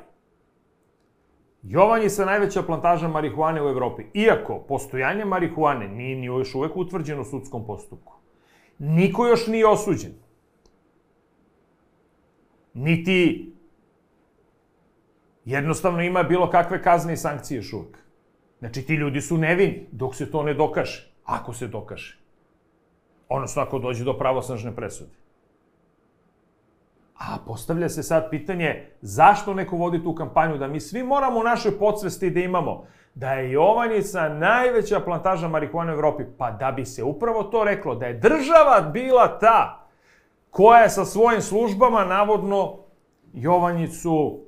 Jovanjica 1.62 2.24
najveća 2.24 2.62
plantaža 2.62 3.08
marihuane 3.08 3.62
u 3.62 3.68
Evropi. 3.68 4.02
Iako 4.14 4.58
postojanje 4.58 5.24
marihuane 5.24 5.88
nije 5.88 6.16
ni 6.16 6.26
još 6.26 6.54
uvek 6.54 6.76
utvrđeno 6.76 7.22
u 7.22 7.24
sudskom 7.24 7.66
postupku. 7.66 8.14
Niko 8.78 9.26
još 9.26 9.46
nije 9.46 9.66
osuđen. 9.66 10.12
Niti 12.74 13.52
jednostavno 15.44 16.02
ima 16.02 16.22
bilo 16.22 16.50
kakve 16.50 16.82
kazne 16.82 17.12
i 17.12 17.16
sankcije 17.16 17.62
uvek. 17.72 17.98
Znači, 18.58 18.82
ti 18.82 18.94
ljudi 18.94 19.20
su 19.20 19.36
nevini 19.36 19.86
dok 19.92 20.14
se 20.14 20.30
to 20.30 20.42
ne 20.42 20.54
dokaže. 20.54 21.12
Ako 21.24 21.52
se 21.52 21.66
dokaže. 21.66 22.18
Odnosno, 23.28 23.62
ako 23.62 23.78
dođe 23.78 24.04
do 24.04 24.18
pravosnažne 24.18 24.76
presude. 24.76 25.10
A 27.18 27.38
postavlja 27.46 27.88
se 27.88 28.02
sad 28.02 28.30
pitanje 28.30 28.86
zašto 29.00 29.54
neko 29.54 29.76
vodi 29.76 30.02
tu 30.02 30.14
kampanju, 30.14 30.58
da 30.58 30.68
mi 30.68 30.80
svi 30.80 31.02
moramo 31.02 31.40
u 31.40 31.42
našoj 31.42 31.78
podsvesti 31.78 32.30
da 32.30 32.40
imamo 32.40 32.86
da 33.14 33.32
je 33.32 33.52
Jovanjica 33.52 34.28
najveća 34.28 35.00
plantaža 35.00 35.48
marihuane 35.48 35.92
u 35.92 35.94
Evropi. 35.94 36.22
Pa 36.38 36.50
da 36.50 36.72
bi 36.72 36.84
se 36.84 37.02
upravo 37.02 37.42
to 37.42 37.64
reklo, 37.64 37.94
da 37.94 38.06
je 38.06 38.14
država 38.14 38.80
bila 38.92 39.38
ta 39.38 39.87
koja 40.50 40.80
je 40.80 40.90
sa 40.90 41.04
svojim 41.04 41.40
službama 41.40 42.04
navodno 42.04 42.76
Jovanjicu 43.32 44.40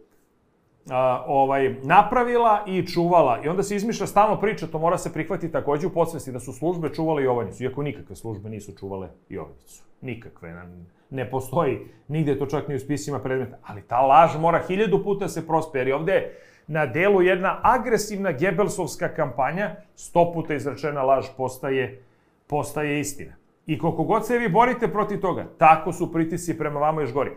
a, 0.91 1.25
ovaj, 1.27 1.75
napravila 1.83 2.65
i 2.67 2.87
čuvala. 2.87 3.41
I 3.45 3.49
onda 3.49 3.63
se 3.63 3.77
izmišlja 3.77 4.07
stalno 4.07 4.41
priča, 4.41 4.67
to 4.67 4.79
mora 4.79 4.99
se 4.99 5.13
prihvatiti 5.13 5.53
takođe 5.53 5.87
u 5.87 5.91
podsvesti, 5.91 6.33
da 6.33 6.41
su 6.41 6.53
službe 6.53 6.95
čuvale 6.95 7.23
Jovanjicu, 7.23 7.65
iako 7.65 7.83
nikakve 7.83 8.17
službe 8.17 8.51
nisu 8.51 8.73
čuvale 8.77 9.09
Jovanjicu. 9.29 9.83
Nikakve. 10.01 10.67
Ne 11.11 11.31
postoji 11.31 11.79
nigde 12.09 12.39
to 12.39 12.47
čak 12.47 12.69
ni 12.69 12.75
u 12.75 12.79
spisima 12.79 13.19
predmeta. 13.19 13.59
Ali 13.63 13.83
ta 13.83 14.01
laž 14.01 14.31
mora 14.39 14.63
hiljadu 14.69 15.05
puta 15.05 15.29
se 15.29 15.47
prosperi. 15.47 15.93
Ovde 15.93 16.13
je 16.13 16.39
na 16.67 16.87
delu 16.87 17.23
jedna 17.23 17.61
agresivna 17.63 18.33
gebelsovska 18.33 19.09
kampanja, 19.15 19.77
sto 19.95 20.33
puta 20.33 20.55
izrečena 20.55 21.03
laž 21.03 21.27
postaje, 21.37 22.03
postaje 22.47 23.01
istina. 23.01 23.40
I 23.67 23.79
koliko 23.79 24.05
god 24.05 24.27
se 24.27 24.39
vi 24.39 24.49
borite 24.49 24.89
protiv 24.89 25.21
toga, 25.21 25.47
tako 25.59 25.93
su 25.93 26.13
pritisci 26.13 26.59
prema 26.59 26.81
vama 26.81 27.01
još 27.01 27.13
gori. 27.13 27.31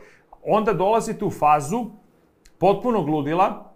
Onda 0.46 0.74
dolazite 0.74 1.26
u 1.26 1.32
fazu 1.32 1.86
potpuno 2.58 3.04
gludila, 3.04 3.74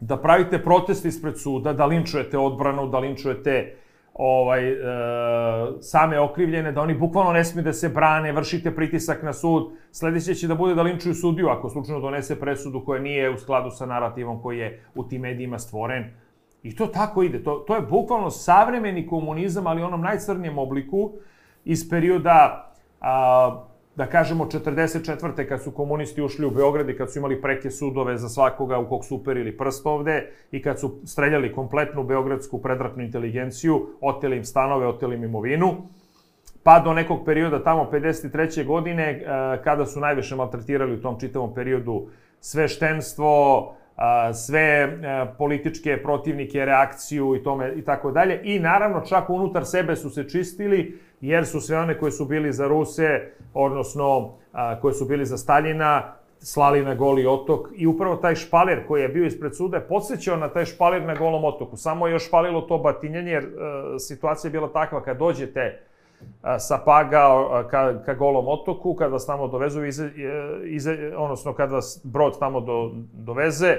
da 0.00 0.16
pravite 0.16 0.62
protest 0.62 1.04
ispred 1.04 1.38
suda, 1.38 1.72
da 1.72 1.86
linčujete 1.86 2.38
odbranu, 2.38 2.88
da 2.88 2.98
linčujete 2.98 3.76
ovaj, 4.14 4.72
e, 4.72 4.76
same 5.80 6.20
okrivljene, 6.20 6.72
da 6.72 6.80
oni 6.80 6.94
bukvalno 6.94 7.32
ne 7.32 7.44
smiju 7.44 7.64
da 7.64 7.72
se 7.72 7.88
brane, 7.88 8.32
vršite 8.32 8.74
pritisak 8.74 9.22
na 9.22 9.32
sud. 9.32 9.72
Sledeće 9.92 10.34
će 10.34 10.48
da 10.48 10.54
bude 10.54 10.74
da 10.74 10.82
linčuju 10.82 11.14
sudiju 11.14 11.48
ako 11.48 11.68
slučajno 11.68 12.00
donese 12.00 12.40
presudu 12.40 12.84
koja 12.84 13.00
nije 13.00 13.30
u 13.30 13.38
skladu 13.38 13.70
sa 13.70 13.86
narativom 13.86 14.42
koji 14.42 14.58
je 14.58 14.84
u 14.94 15.04
tim 15.08 15.22
medijima 15.22 15.58
stvoren. 15.58 16.04
I 16.62 16.76
to 16.76 16.86
tako 16.86 17.22
ide. 17.22 17.42
To, 17.42 17.64
to 17.66 17.74
je 17.74 17.80
bukvalno 17.80 18.30
savremeni 18.30 19.06
komunizam, 19.06 19.66
ali 19.66 19.82
u 19.82 19.86
onom 19.86 20.00
najcrnijem 20.00 20.58
obliku 20.58 21.12
iz 21.64 21.90
perioda 21.90 22.70
a, 23.00 23.64
da 23.96 24.06
kažemo 24.06 24.44
44. 24.44 25.48
kad 25.48 25.62
su 25.62 25.70
komunisti 25.70 26.22
ušli 26.22 26.46
u 26.46 26.50
Beograd 26.50 26.88
i 26.88 26.96
kad 26.96 27.12
su 27.12 27.18
imali 27.18 27.42
preke 27.42 27.70
sudove 27.70 28.18
za 28.18 28.28
svakoga 28.28 28.78
u 28.78 28.88
kog 28.88 29.04
su 29.04 29.16
uperili 29.16 29.56
prst 29.56 29.86
ovde 29.86 30.30
i 30.50 30.62
kad 30.62 30.80
su 30.80 31.00
streljali 31.04 31.52
kompletnu 31.52 32.04
beogradsku 32.04 32.62
predratnu 32.62 33.02
inteligenciju, 33.02 33.86
oteli 34.00 34.36
im 34.36 34.44
stanove, 34.44 34.86
oteli 34.86 35.14
im 35.14 35.24
imovinu, 35.24 35.74
pa 36.62 36.80
do 36.80 36.92
nekog 36.92 37.24
perioda 37.24 37.62
tamo 37.62 37.88
53. 37.92 38.66
godine 38.66 39.22
kada 39.64 39.86
su 39.86 40.00
najviše 40.00 40.36
maltretirali 40.36 40.94
u 40.94 41.02
tom 41.02 41.20
čitavom 41.20 41.54
periodu 41.54 42.06
sveštenstvo, 42.40 43.74
sve 44.34 44.98
političke 45.38 46.02
protivnike, 46.02 46.64
reakciju 46.64 47.36
i 47.36 47.42
tome 47.42 47.72
i 47.76 47.84
tako 47.84 48.10
dalje. 48.10 48.40
I 48.42 48.58
naravno 48.58 49.00
čak 49.00 49.30
unutar 49.30 49.64
sebe 49.66 49.96
su 49.96 50.10
se 50.10 50.28
čistili 50.28 50.98
jer 51.20 51.46
su 51.46 51.60
sve 51.60 51.78
one 51.78 51.98
koje 51.98 52.12
su 52.12 52.24
bili 52.24 52.52
za 52.52 52.66
Ruse, 52.66 53.20
odnosno 53.54 54.34
koje 54.80 54.94
su 54.94 55.04
bili 55.04 55.26
za 55.26 55.36
Staljina, 55.36 56.14
slali 56.38 56.82
na 56.82 56.94
goli 56.94 57.26
otok 57.26 57.68
i 57.76 57.86
upravo 57.86 58.16
taj 58.16 58.34
špalir 58.34 58.86
koji 58.86 59.02
je 59.02 59.08
bio 59.08 59.26
ispred 59.26 59.56
suda 59.56 59.76
je 59.76 59.88
podsjećao 59.88 60.36
na 60.36 60.48
taj 60.48 60.64
špalir 60.64 61.02
na 61.02 61.14
golom 61.14 61.44
otoku. 61.44 61.76
Samo 61.76 62.06
je 62.06 62.12
još 62.12 62.26
špalilo 62.26 62.60
to 62.60 62.78
batinjanje 62.78 63.32
jer 63.32 63.44
a, 63.44 63.98
situacija 63.98 64.48
je 64.48 64.52
bila 64.52 64.72
takva 64.72 65.02
kad 65.02 65.18
dođete 65.18 65.80
sa 66.58 66.78
Paga 66.84 67.28
ka, 67.70 68.02
ka 68.04 68.14
golom 68.14 68.48
otoku, 68.48 68.94
kad 68.94 69.12
vas 69.12 69.26
tamo 69.26 69.48
dovezu, 69.48 69.84
ize, 69.84 70.10
ize, 70.64 71.12
odnosno 71.16 71.52
kad 71.52 71.70
vas 71.70 72.00
brod 72.04 72.38
tamo 72.38 72.60
do, 72.60 72.90
doveze, 73.12 73.76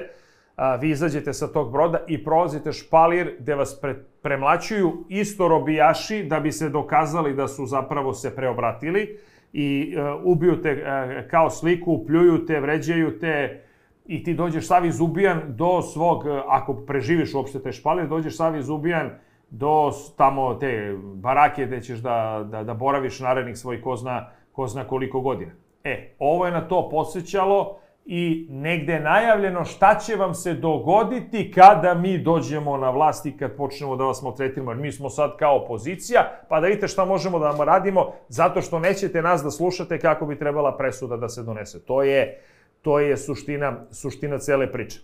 a, 0.56 0.76
vi 0.76 0.90
izađete 0.90 1.32
sa 1.32 1.46
tog 1.46 1.72
broda 1.72 1.98
i 2.08 2.24
prolazite 2.24 2.72
špalir 2.72 3.36
gde 3.38 3.54
vas 3.54 3.80
pre, 3.80 3.94
premlaćuju 4.22 5.04
isto 5.08 5.48
robijaši 5.48 6.24
da 6.24 6.40
bi 6.40 6.52
se 6.52 6.68
dokazali 6.68 7.34
da 7.34 7.48
su 7.48 7.66
zapravo 7.66 8.12
se 8.12 8.36
preobratili 8.36 9.18
i 9.52 9.96
uh, 9.96 10.20
ubiju 10.24 10.62
te 10.62 10.72
uh, 10.72 11.30
kao 11.30 11.50
sliku, 11.50 12.04
pljuju 12.06 12.46
te, 12.46 12.60
vređaju 12.60 13.18
te 13.18 13.62
i 14.06 14.24
ti 14.24 14.34
dođeš 14.34 14.66
sav 14.66 14.86
izubijan 14.86 15.42
do 15.46 15.82
svog, 15.82 16.24
ako 16.48 16.74
preživiš 16.74 17.34
uopšte 17.34 17.62
te 17.62 17.72
špalir, 17.72 18.08
dođeš 18.08 18.36
sav 18.36 18.56
izubijan 18.56 19.10
do 19.58 19.90
tamo 20.16 20.54
te 20.54 20.96
barake 21.14 21.66
gde 21.66 21.80
ćeš 21.80 21.98
da, 21.98 22.46
da, 22.50 22.64
da 22.64 22.74
boraviš 22.74 23.20
narednih 23.20 23.58
svojih 23.58 23.82
ko 23.82 23.96
zna, 23.96 24.30
ko 24.52 24.66
zna 24.66 24.84
koliko 24.84 25.20
godina. 25.20 25.52
E, 25.84 26.14
ovo 26.18 26.46
je 26.46 26.52
na 26.52 26.68
to 26.68 26.88
podsjećalo 26.88 27.78
i 28.06 28.46
negde 28.50 28.92
je 28.92 29.00
najavljeno 29.00 29.64
šta 29.64 29.98
će 29.98 30.16
vam 30.16 30.34
se 30.34 30.54
dogoditi 30.54 31.52
kada 31.52 31.94
mi 31.94 32.18
dođemo 32.18 32.76
na 32.76 32.90
vlast 32.90 33.26
i 33.26 33.36
kad 33.36 33.56
počnemo 33.56 33.96
da 33.96 34.04
vas 34.04 34.22
maltretiramo. 34.22 34.70
Jer 34.70 34.78
mi 34.78 34.92
smo 34.92 35.10
sad 35.10 35.36
kao 35.36 35.56
opozicija, 35.56 36.30
pa 36.48 36.60
da 36.60 36.66
vidite 36.66 36.88
šta 36.88 37.04
možemo 37.04 37.38
da 37.38 37.50
vam 37.50 37.60
radimo, 37.60 38.12
zato 38.28 38.62
što 38.62 38.78
nećete 38.78 39.22
nas 39.22 39.42
da 39.42 39.50
slušate 39.50 39.98
kako 39.98 40.26
bi 40.26 40.38
trebala 40.38 40.76
presuda 40.76 41.16
da 41.16 41.28
se 41.28 41.42
donese. 41.42 41.84
To 41.84 42.02
je, 42.02 42.40
to 42.82 42.98
je 43.00 43.16
suština, 43.16 43.76
suština 43.90 44.38
cele 44.38 44.72
priče. 44.72 45.00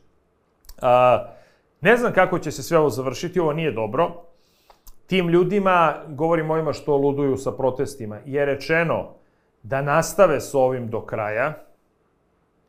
A, 0.82 1.26
ne 1.80 1.96
znam 1.96 2.12
kako 2.12 2.38
će 2.38 2.50
se 2.50 2.62
sve 2.62 2.78
ovo 2.78 2.90
završiti, 2.90 3.40
ovo 3.40 3.52
nije 3.52 3.72
dobro. 3.72 4.31
Tim 5.12 5.28
ljudima, 5.28 5.94
govorim 6.08 6.50
ovima 6.50 6.72
što 6.72 6.96
luduju 6.96 7.36
sa 7.36 7.52
protestima, 7.52 8.18
je 8.24 8.44
rečeno 8.44 9.08
da 9.62 9.82
nastave 9.82 10.40
s 10.40 10.54
ovim 10.54 10.88
do 10.88 11.00
kraja, 11.06 11.54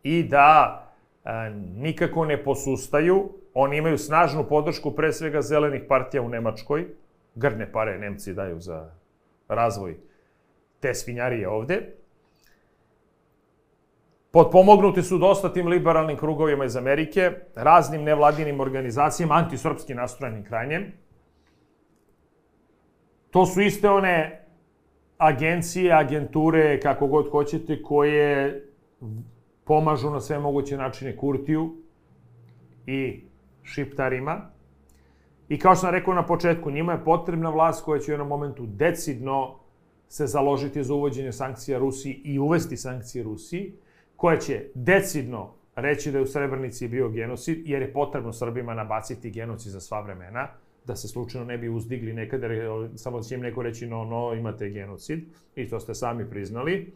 i 0.03 0.23
da 0.23 0.83
a, 1.23 1.49
nikako 1.75 2.25
ne 2.25 2.43
posustaju. 2.43 3.29
Oni 3.53 3.77
imaju 3.77 3.97
snažnu 3.97 4.43
podršku 4.43 4.91
pre 4.91 5.13
svega 5.13 5.41
zelenih 5.41 5.83
partija 5.87 6.21
u 6.21 6.29
Nemačkoj. 6.29 6.87
Grdne 7.35 7.71
pare 7.71 7.99
Nemci 7.99 8.33
daju 8.33 8.59
za 8.59 8.89
razvoj 9.47 9.95
te 10.79 10.93
svinjarije 10.93 11.49
ovde. 11.49 11.93
Potpomognuti 14.31 15.01
su 15.01 15.17
dosta 15.17 15.53
tim 15.53 15.67
liberalnim 15.67 16.17
krugovima 16.17 16.65
iz 16.65 16.75
Amerike, 16.75 17.31
raznim 17.55 18.03
nevladinim 18.03 18.59
organizacijama, 18.59 19.35
antisrpski 19.35 19.93
nastrojenim 19.93 20.43
krajnjem. 20.43 21.02
To 23.33 23.45
su 23.45 23.61
iste 23.61 23.89
one 23.89 24.45
agencije, 25.17 25.93
agenture, 25.93 26.79
kako 26.79 27.07
god 27.07 27.29
hoćete, 27.31 27.81
koje 27.81 28.61
pomažu 29.63 30.09
na 30.09 30.21
sve 30.21 30.39
moguće 30.39 30.77
načine 30.77 31.17
Kurtiju 31.17 31.75
i 32.85 33.23
šiptarima. 33.63 34.49
I 35.49 35.59
kao 35.59 35.75
što 35.75 35.81
sam 35.81 35.91
rekao 35.91 36.13
na 36.13 36.25
početku, 36.25 36.71
njima 36.71 36.91
je 36.91 37.03
potrebna 37.03 37.49
vlast 37.49 37.85
koja 37.85 37.99
će 37.99 38.11
u 38.11 38.13
jednom 38.13 38.27
momentu 38.27 38.65
decidno 38.65 39.55
se 40.07 40.27
založiti 40.27 40.83
za 40.83 40.93
uvođenje 40.93 41.31
sankcija 41.31 41.79
Rusiji 41.79 42.21
i 42.23 42.39
uvesti 42.39 42.77
sankcije 42.77 43.23
Rusiji, 43.23 43.73
koja 44.15 44.37
će 44.37 44.65
decidno 44.73 45.53
reći 45.75 46.11
da 46.11 46.17
je 46.17 46.23
u 46.23 46.27
Srebrnici 46.27 46.87
bio 46.87 47.09
genocid, 47.09 47.61
jer 47.65 47.81
je 47.81 47.93
potrebno 47.93 48.33
Srbima 48.33 48.73
nabaciti 48.73 49.31
genocid 49.31 49.71
za 49.71 49.79
sva 49.79 50.01
vremena, 50.01 50.47
da 50.85 50.95
se 50.95 51.07
slučajno 51.07 51.47
ne 51.47 51.57
bi 51.57 51.69
uzdigli 51.69 52.13
nekada, 52.13 52.47
samo 52.95 53.17
da 53.17 53.23
će 53.23 53.35
im 53.35 53.41
neko 53.41 53.61
reći 53.61 53.87
no, 53.87 54.05
no, 54.05 54.33
imate 54.33 54.69
genocid, 54.69 55.19
i 55.55 55.69
to 55.69 55.79
ste 55.79 55.93
sami 55.93 56.29
priznali. 56.29 56.93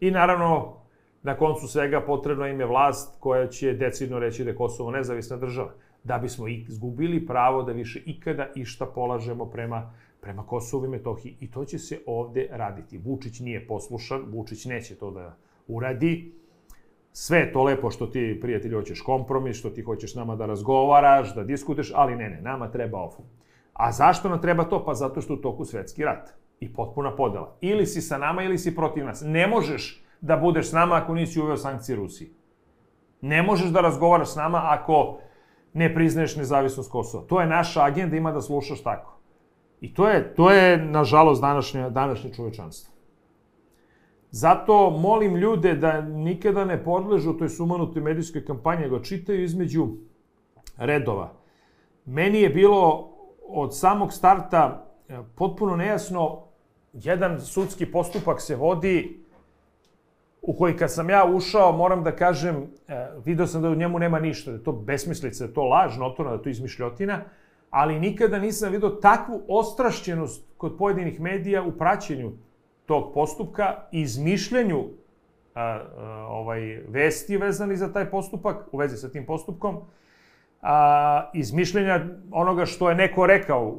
I 0.00 0.10
naravno, 0.10 0.76
na 1.22 1.36
koncu 1.36 1.68
svega 1.68 2.00
potrebna 2.00 2.48
im 2.48 2.60
je 2.60 2.66
vlast 2.66 3.20
koja 3.20 3.48
će 3.48 3.72
decidno 3.72 4.18
reći 4.18 4.44
da 4.44 4.50
je 4.50 4.56
Kosovo 4.56 4.90
nezavisna 4.90 5.36
država, 5.36 5.72
da 6.04 6.18
bismo 6.18 6.48
izgubili 6.48 7.26
pravo 7.26 7.62
da 7.62 7.72
više 7.72 8.02
ikada 8.06 8.48
išta 8.54 8.86
polažemo 8.86 9.46
prema 9.46 9.92
prema 10.24 10.46
Kosovu 10.46 10.84
i 10.84 10.88
Metohiji. 10.88 11.36
I 11.40 11.50
to 11.50 11.64
će 11.64 11.78
se 11.78 11.98
ovde 12.06 12.48
raditi. 12.50 12.98
Vučić 12.98 13.40
nije 13.40 13.66
poslušan, 13.66 14.24
Vučić 14.32 14.64
neće 14.64 14.94
to 14.94 15.10
da 15.10 15.36
uradi. 15.68 16.32
Sve 17.16 17.52
to 17.52 17.62
lepo 17.62 17.90
što 17.90 18.06
ti, 18.06 18.38
prijatelji, 18.40 18.74
hoćeš 18.74 19.00
kompromis, 19.00 19.56
što 19.56 19.70
ti 19.70 19.82
hoćeš 19.82 20.14
nama 20.14 20.36
da 20.36 20.46
razgovaraš, 20.46 21.34
da 21.34 21.44
diskuteš, 21.44 21.92
ali 21.94 22.16
ne, 22.16 22.30
ne, 22.30 22.40
nama 22.42 22.70
treba 22.70 22.98
ovo. 22.98 23.24
A 23.72 23.92
zašto 23.92 24.28
nam 24.28 24.40
treba 24.40 24.64
to? 24.64 24.84
Pa 24.84 24.94
zato 24.94 25.20
što 25.20 25.34
u 25.34 25.36
toku 25.36 25.64
svetski 25.64 26.04
rat 26.04 26.30
i 26.60 26.72
potpuna 26.72 27.16
podela. 27.16 27.56
Ili 27.60 27.86
si 27.86 28.00
sa 28.00 28.18
nama 28.18 28.42
ili 28.42 28.58
si 28.58 28.76
protiv 28.76 29.04
nas. 29.04 29.22
Ne 29.24 29.46
možeš 29.46 30.04
da 30.20 30.36
budeš 30.36 30.68
s 30.68 30.72
nama 30.72 30.94
ako 30.94 31.14
nisi 31.14 31.40
uveo 31.40 31.56
sankcije 31.56 31.96
Rusiji. 31.96 32.30
Ne 33.20 33.42
možeš 33.42 33.70
da 33.70 33.80
razgovaraš 33.80 34.32
s 34.32 34.36
nama 34.36 34.62
ako 34.64 35.18
ne 35.72 35.94
priznaješ 35.94 36.36
nezavisnost 36.36 36.90
Kosova. 36.90 37.26
To 37.26 37.40
je 37.40 37.46
naša 37.46 37.84
agenda, 37.84 38.16
ima 38.16 38.32
da 38.32 38.40
slušaš 38.40 38.82
tako. 38.82 39.18
I 39.80 39.94
to 39.94 40.08
je, 40.08 40.34
to 40.34 40.50
je 40.50 40.84
nažalost, 40.84 41.40
današnje, 41.40 41.90
današnje 41.90 42.34
čovečanstvo. 42.34 42.93
Zato 44.34 44.90
molim 44.90 45.36
ljude 45.36 45.74
da 45.74 46.00
nikada 46.00 46.64
ne 46.64 46.84
podležu 46.84 47.36
toj 47.38 47.48
sumanutoj 47.48 48.02
medijskoj 48.02 48.44
kampanji, 48.44 48.82
nego 48.82 48.98
čitaju 48.98 49.44
između 49.44 49.86
redova. 50.76 51.32
Meni 52.04 52.40
je 52.40 52.48
bilo 52.48 53.10
od 53.48 53.76
samog 53.78 54.12
starta 54.12 54.86
e, 55.08 55.18
potpuno 55.36 55.76
nejasno, 55.76 56.40
jedan 56.92 57.40
sudski 57.40 57.86
postupak 57.86 58.40
se 58.40 58.56
vodi 58.56 59.20
u 60.42 60.56
koji 60.56 60.76
kad 60.76 60.92
sam 60.92 61.10
ja 61.10 61.24
ušao, 61.24 61.72
moram 61.72 62.02
da 62.04 62.16
kažem, 62.16 62.66
e, 62.88 63.06
video 63.24 63.46
sam 63.46 63.62
da 63.62 63.70
u 63.70 63.74
njemu 63.74 63.98
nema 63.98 64.18
ništa, 64.20 64.50
da 64.50 64.56
je 64.56 64.64
to 64.64 64.72
besmislica, 64.72 65.44
da 65.44 65.50
je 65.50 65.54
to 65.54 65.62
laž, 65.62 65.98
notorno, 65.98 66.30
da 66.30 66.36
je 66.36 66.42
to 66.42 66.48
izmišljotina, 66.48 67.20
ali 67.70 68.00
nikada 68.00 68.38
nisam 68.38 68.72
video 68.72 68.90
takvu 68.90 69.42
ostrašćenost 69.48 70.44
kod 70.56 70.76
pojedinih 70.78 71.20
medija 71.20 71.62
u 71.62 71.72
praćenju 71.72 72.32
tog 72.86 73.14
postupka 73.14 73.74
i 73.92 74.00
izmišljanju 74.00 74.84
a, 75.54 75.62
a, 75.62 76.26
ovaj, 76.30 76.60
vesti 76.88 77.36
vezani 77.36 77.76
za 77.76 77.92
taj 77.92 78.10
postupak, 78.10 78.56
u 78.72 78.76
vezi 78.76 78.96
sa 78.96 79.08
tim 79.08 79.26
postupkom, 79.26 79.76
a, 80.62 81.30
izmišljenja 81.34 82.00
onoga 82.30 82.66
što 82.66 82.88
je 82.88 82.94
neko 82.96 83.26
rekao 83.26 83.78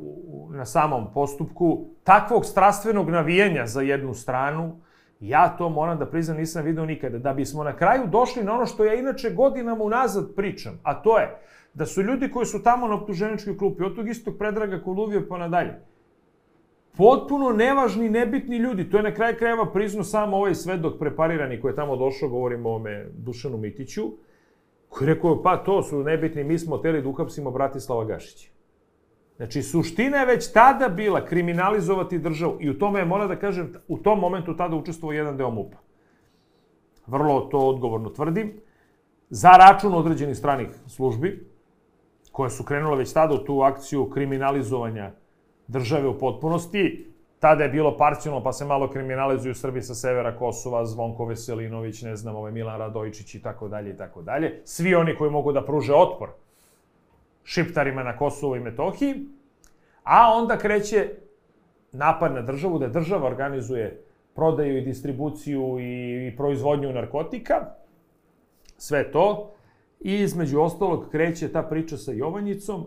na 0.49 0.65
samom 0.65 1.13
postupku, 1.13 1.85
takvog 2.03 2.45
strastvenog 2.45 3.09
navijanja 3.09 3.65
za 3.65 3.81
jednu 3.81 4.13
stranu, 4.13 4.85
Ja 5.19 5.57
to 5.57 5.69
moram 5.69 5.97
da 5.99 6.05
priznam 6.05 6.37
nisam 6.37 6.65
video 6.65 6.85
nikada. 6.85 7.17
Da 7.17 7.33
bismo 7.33 7.63
na 7.63 7.75
kraju 7.75 8.07
došli 8.07 8.43
na 8.43 8.53
ono 8.53 8.65
što 8.65 8.85
ja 8.85 8.93
inače 8.93 9.29
godinama 9.29 9.83
unazad 9.83 10.35
pričam, 10.35 10.79
a 10.83 10.93
to 10.93 11.19
je 11.19 11.37
da 11.73 11.85
su 11.85 12.01
ljudi 12.01 12.31
koji 12.31 12.45
su 12.45 12.63
tamo 12.63 12.87
na 12.87 12.95
optuženičkoj 12.95 13.57
klupi, 13.57 13.83
od 13.83 13.95
tog 13.95 14.09
istog 14.09 14.37
Predraga 14.37 14.81
Koluvija 14.83 15.21
pa 15.29 15.37
nadalje, 15.37 15.79
potpuno 16.97 17.51
nevažni, 17.51 18.09
nebitni 18.09 18.57
ljudi. 18.57 18.89
To 18.89 18.97
je 18.97 19.03
na 19.03 19.13
kraju 19.13 19.35
krajeva 19.37 19.71
priznao 19.71 20.03
sam 20.03 20.33
ovaj 20.33 20.55
svedok 20.55 20.99
preparirani 20.99 21.61
koji 21.61 21.71
je 21.71 21.75
tamo 21.75 21.95
došao, 21.95 22.29
govorimo 22.29 22.69
o 22.69 22.75
ome 22.75 23.05
Dušanu 23.13 23.57
Mitiću, 23.57 24.11
koji 24.89 25.07
je 25.07 25.13
rekao, 25.13 25.43
pa 25.43 25.57
to 25.57 25.83
su 25.83 26.03
nebitni, 26.03 26.43
mi 26.43 26.59
smo 26.59 26.77
teli 26.77 27.01
da 27.01 27.09
uhapsimo 27.09 27.51
Bratislava 27.51 28.05
Gašića. 28.05 28.49
Znači, 29.37 29.63
suština 29.63 30.17
je 30.17 30.25
već 30.25 30.51
tada 30.51 30.89
bila 30.89 31.25
kriminalizovati 31.25 32.19
državu 32.19 32.57
i 32.59 32.69
u 32.69 32.79
tome 32.79 32.99
je, 32.99 33.05
moram 33.05 33.27
da 33.27 33.35
kažem, 33.35 33.73
u 33.87 33.97
tom 33.97 34.19
momentu 34.19 34.55
tada 34.57 34.75
učestvovao 34.75 35.13
jedan 35.13 35.37
deo 35.37 35.51
MUPA. 35.51 35.77
Vrlo 37.07 37.41
to 37.41 37.59
odgovorno 37.59 38.09
tvrdim. 38.09 38.53
Za 39.29 39.51
račun 39.51 39.93
određenih 39.93 40.37
stranih 40.37 40.69
službi, 40.87 41.49
koje 42.31 42.49
su 42.49 42.63
krenule 42.63 42.97
već 42.97 43.13
tada 43.13 43.33
u 43.33 43.37
tu 43.37 43.61
akciju 43.61 44.09
kriminalizovanja 44.09 45.11
države 45.67 46.07
u 46.07 46.19
potpunosti, 46.19 47.11
tada 47.39 47.63
je 47.63 47.69
bilo 47.69 47.97
parcijalno, 47.97 48.43
pa 48.43 48.53
se 48.53 48.65
malo 48.65 48.89
kriminalizuju 48.89 49.55
Srbi 49.55 49.81
sa 49.81 49.95
severa 49.95 50.37
Kosova, 50.37 50.85
Zvonko 50.85 51.25
Veselinović, 51.25 52.01
ne 52.01 52.15
znam, 52.15 52.35
ovaj 52.35 52.51
Milan 52.51 52.79
Radojičić 52.79 53.35
i 53.35 53.41
tako 53.41 53.67
dalje 53.67 53.89
i 53.89 53.97
tako 53.97 54.21
dalje. 54.21 54.61
Svi 54.63 54.95
oni 54.95 55.15
koji 55.15 55.31
mogu 55.31 55.51
da 55.51 55.65
pruže 55.65 55.93
otpor 55.93 56.29
šiptarima 57.43 58.03
na 58.03 58.17
Kosovo 58.17 58.55
i 58.55 58.59
Metohiji, 58.59 59.15
a 60.03 60.33
onda 60.33 60.57
kreće 60.57 61.09
napad 61.91 62.33
na 62.33 62.41
državu, 62.41 62.79
da 62.79 62.87
država 62.87 63.27
organizuje 63.27 64.01
prodaju 64.35 64.77
i 64.77 64.81
distribuciju 64.81 65.79
i, 65.79 66.27
i 66.27 66.37
proizvodnju 66.37 66.93
narkotika, 66.93 67.55
sve 68.77 69.11
to, 69.11 69.51
i 69.99 70.13
između 70.13 70.61
ostalog 70.61 71.09
kreće 71.11 71.51
ta 71.51 71.63
priča 71.63 71.97
sa 71.97 72.11
Jovanjicom, 72.11 72.85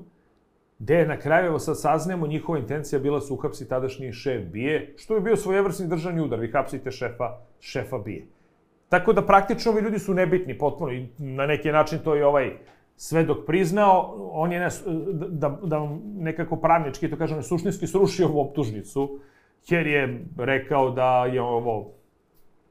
gde 0.79 1.07
na 1.07 1.19
kraju, 1.19 1.47
evo 1.47 1.59
sad 1.59 1.81
saznemo, 1.81 2.27
njihova 2.27 2.59
intencija 2.59 2.99
bila 2.99 3.21
su 3.21 3.35
uhapsi 3.35 3.69
tadašnji 3.69 4.13
šef 4.13 4.43
bije, 4.47 4.95
što 4.97 5.15
je 5.15 5.21
bio 5.21 5.37
svojevrsni 5.37 5.89
državni 5.89 6.21
udar, 6.21 6.41
vi 6.41 6.53
hapsite 6.53 6.91
šefa, 6.91 7.39
šefa 7.61 7.99
bije. 7.99 8.27
Tako 8.89 9.13
da 9.13 9.27
praktično 9.27 9.73
ovi 9.73 9.83
ljudi 9.83 9.99
su 9.99 10.15
nebitni 10.15 10.59
potpuno 10.59 10.93
i 10.93 11.09
na 11.19 11.47
neki 11.47 11.73
način 11.73 11.99
to 12.05 12.15
je 12.15 12.27
ovaj 12.27 12.53
sve 12.97 13.25
dok 13.25 13.47
priznao, 13.47 14.15
on 14.33 14.53
je 14.53 14.61
nes, 14.61 14.83
da, 15.31 15.59
da 15.63 15.89
nekako 16.05 16.57
pravnički, 16.57 17.11
to 17.11 17.17
kažem, 17.17 17.43
suštinski 17.43 17.87
srušio 17.87 18.29
ovu 18.29 18.41
optužnicu, 18.41 19.21
jer 19.69 19.87
je 19.87 20.25
rekao 20.37 20.91
da 20.91 21.27
je 21.27 21.43
ovo, 21.43 21.91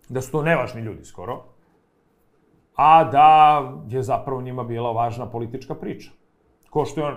da 0.10 0.22
su 0.22 0.32
to 0.32 0.43
nevažni 0.43 0.82
ljudi 0.82 1.06
skoro, 1.06 1.43
a 2.76 3.04
da 3.04 3.62
je 3.89 4.04
zapravo 4.04 4.41
njima 4.41 4.63
bila 4.63 4.91
važna 4.91 5.30
politička 5.30 5.76
priča. 5.76 6.12
Ko 6.70 6.86
što 6.86 7.02
je 7.02 7.08
on 7.08 7.15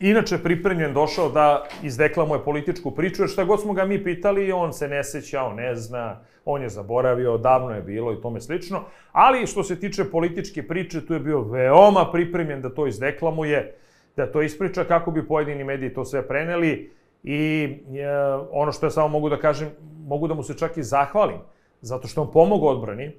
inače 0.00 0.38
pripremljen 0.38 0.94
došao 0.94 1.28
da 1.28 1.66
izdeklamuje 1.82 2.44
političku 2.44 2.90
priču, 2.90 3.22
jer 3.22 3.30
šta 3.30 3.44
god 3.44 3.62
smo 3.62 3.72
ga 3.72 3.84
mi 3.84 4.04
pitali, 4.04 4.52
on 4.52 4.72
se 4.72 4.88
ne 4.88 5.04
seća, 5.04 5.42
on 5.42 5.56
ne 5.56 5.74
zna, 5.74 6.20
on 6.44 6.62
je 6.62 6.68
zaboravio, 6.68 7.38
davno 7.38 7.70
je 7.74 7.82
bilo 7.82 8.12
i 8.12 8.20
tome 8.20 8.40
slično. 8.40 8.82
Ali 9.12 9.46
što 9.46 9.62
se 9.62 9.80
tiče 9.80 10.04
političke 10.04 10.68
priče, 10.68 11.06
tu 11.06 11.14
je 11.14 11.20
bio 11.20 11.40
veoma 11.40 12.10
pripremljen 12.12 12.62
da 12.62 12.74
to 12.74 12.86
izdeklamuje, 12.86 13.74
da 14.16 14.32
to 14.32 14.42
ispriča 14.42 14.84
kako 14.84 15.10
bi 15.10 15.28
pojedini 15.28 15.64
mediji 15.64 15.94
to 15.94 16.04
sve 16.04 16.28
preneli 16.28 16.90
i 17.22 17.68
e, 17.96 18.08
ono 18.50 18.72
što 18.72 18.86
ja 18.86 18.90
samo 18.90 19.08
mogu 19.08 19.28
da 19.28 19.38
kažem, 19.38 19.68
mogu 20.06 20.28
da 20.28 20.34
mu 20.34 20.42
se 20.42 20.58
čak 20.58 20.76
i 20.76 20.82
zahvalim, 20.82 21.38
zato 21.80 22.08
što 22.08 22.22
on 22.22 22.32
pomogao 22.32 22.68
odbrani, 22.68 23.12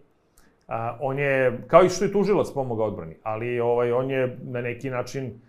A, 0.67 0.97
on 1.01 1.19
je, 1.19 1.59
kao 1.67 1.83
i 1.83 1.89
što 1.89 2.05
je 2.05 2.11
tužilac 2.11 2.47
pomogao 2.53 2.87
odbrani, 2.87 3.15
ali 3.23 3.59
ovaj, 3.59 3.91
on 3.91 4.09
je 4.11 4.37
na 4.43 4.61
neki 4.61 4.89
način 4.89 5.41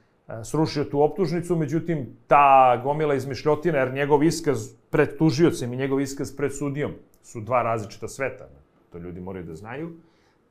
srušio 0.45 0.85
tu 0.85 1.03
optužnicu, 1.03 1.57
međutim, 1.57 2.07
ta 2.27 2.81
gomila 2.83 3.15
izmišljotina, 3.15 3.79
jer 3.79 3.93
njegov 3.93 4.25
iskaz 4.25 4.73
pred 4.91 5.19
tužiocem 5.19 5.73
i 5.73 5.77
njegov 5.77 6.01
iskaz 6.01 6.37
pred 6.37 6.57
sudijom 6.57 6.93
su 7.23 7.41
dva 7.41 7.62
različita 7.62 8.09
sveta, 8.09 8.49
to 8.93 8.99
ljudi 8.99 9.21
moraju 9.21 9.45
da 9.45 9.55
znaju, 9.55 9.91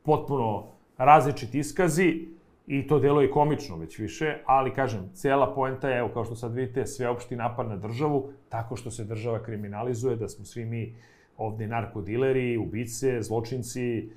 potpuno 0.03 0.65
različiti 0.97 1.59
iskazi, 1.59 2.27
I 2.67 2.87
to 2.87 2.99
delo 2.99 3.21
je 3.21 3.31
komično 3.31 3.77
već 3.77 3.99
više, 3.99 4.37
ali 4.45 4.73
kažem, 4.73 5.09
cela 5.13 5.53
poenta 5.53 5.89
je, 5.89 5.99
evo 5.99 6.09
kao 6.13 6.25
što 6.25 6.35
sad 6.35 6.53
vidite, 6.53 6.85
sveopšti 6.85 7.35
napad 7.35 7.67
na 7.69 7.75
državu, 7.77 8.31
tako 8.49 8.75
što 8.75 8.91
se 8.91 9.05
država 9.05 9.43
kriminalizuje, 9.43 10.15
da 10.15 10.27
smo 10.27 10.45
svi 10.45 10.65
mi 10.65 10.95
ovde 11.37 11.67
narkodileri, 11.67 12.57
ubice, 12.57 13.21
zločinci 13.21 14.09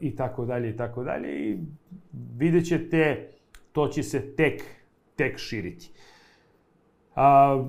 i 0.00 0.16
tako 0.16 0.44
dalje 0.44 0.70
i 0.70 0.76
tako 0.76 1.04
dalje. 1.04 1.50
I 1.50 1.58
vidjet 2.38 2.66
ćete, 2.66 3.28
to 3.72 3.88
će 3.88 4.02
se 4.02 4.36
tek, 4.36 4.62
tek 5.16 5.38
širiti. 5.38 5.90
A, 7.14 7.64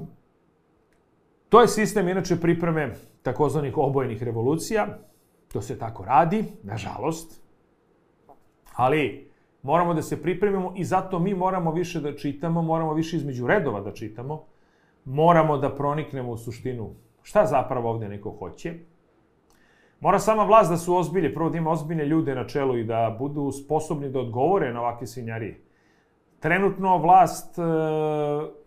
to 1.50 1.62
je 1.62 1.68
sistem, 1.68 2.08
inače, 2.08 2.42
pripreme 2.42 2.94
takozvanih 3.22 3.78
obojenih 3.78 4.24
revolucija. 4.24 4.98
To 5.54 5.62
se 5.62 5.80
tako 5.80 6.06
radi, 6.06 6.44
nažalost. 6.64 7.42
Ali, 8.76 9.32
moramo 9.64 9.94
da 9.94 10.02
se 10.02 10.22
pripremimo 10.22 10.74
i 10.76 10.84
zato 10.84 11.20
mi 11.20 11.34
moramo 11.34 11.72
više 11.72 12.00
da 12.00 12.16
čitamo, 12.16 12.62
moramo 12.62 12.94
više 12.94 13.18
između 13.18 13.48
redova 13.48 13.82
da 13.82 13.94
čitamo, 13.94 14.46
moramo 15.06 15.58
da 15.58 15.76
proniknemo 15.76 16.32
u 16.32 16.38
suštinu 16.38 16.90
šta 17.24 17.46
zapravo 17.46 17.90
ovde 17.90 18.10
neko 18.10 18.32
hoće. 18.40 18.74
Mora 20.00 20.20
sama 20.20 20.44
vlast 20.44 20.70
da 20.70 20.78
su 20.78 20.96
ozbilje, 20.96 21.34
prvo 21.34 21.50
da 21.50 21.58
ima 21.58 21.72
ozbiljne 21.72 22.06
ljude 22.06 22.36
na 22.36 22.48
čelu 22.48 22.78
i 22.78 22.84
da 22.84 23.16
budu 23.20 23.52
sposobni 23.52 24.10
da 24.10 24.20
odgovore 24.20 24.74
na 24.74 24.82
ovakve 24.82 25.08
svinjarije. 25.08 25.62
Trenutno 26.42 26.98
vlast, 26.98 27.60
e, 27.60 27.62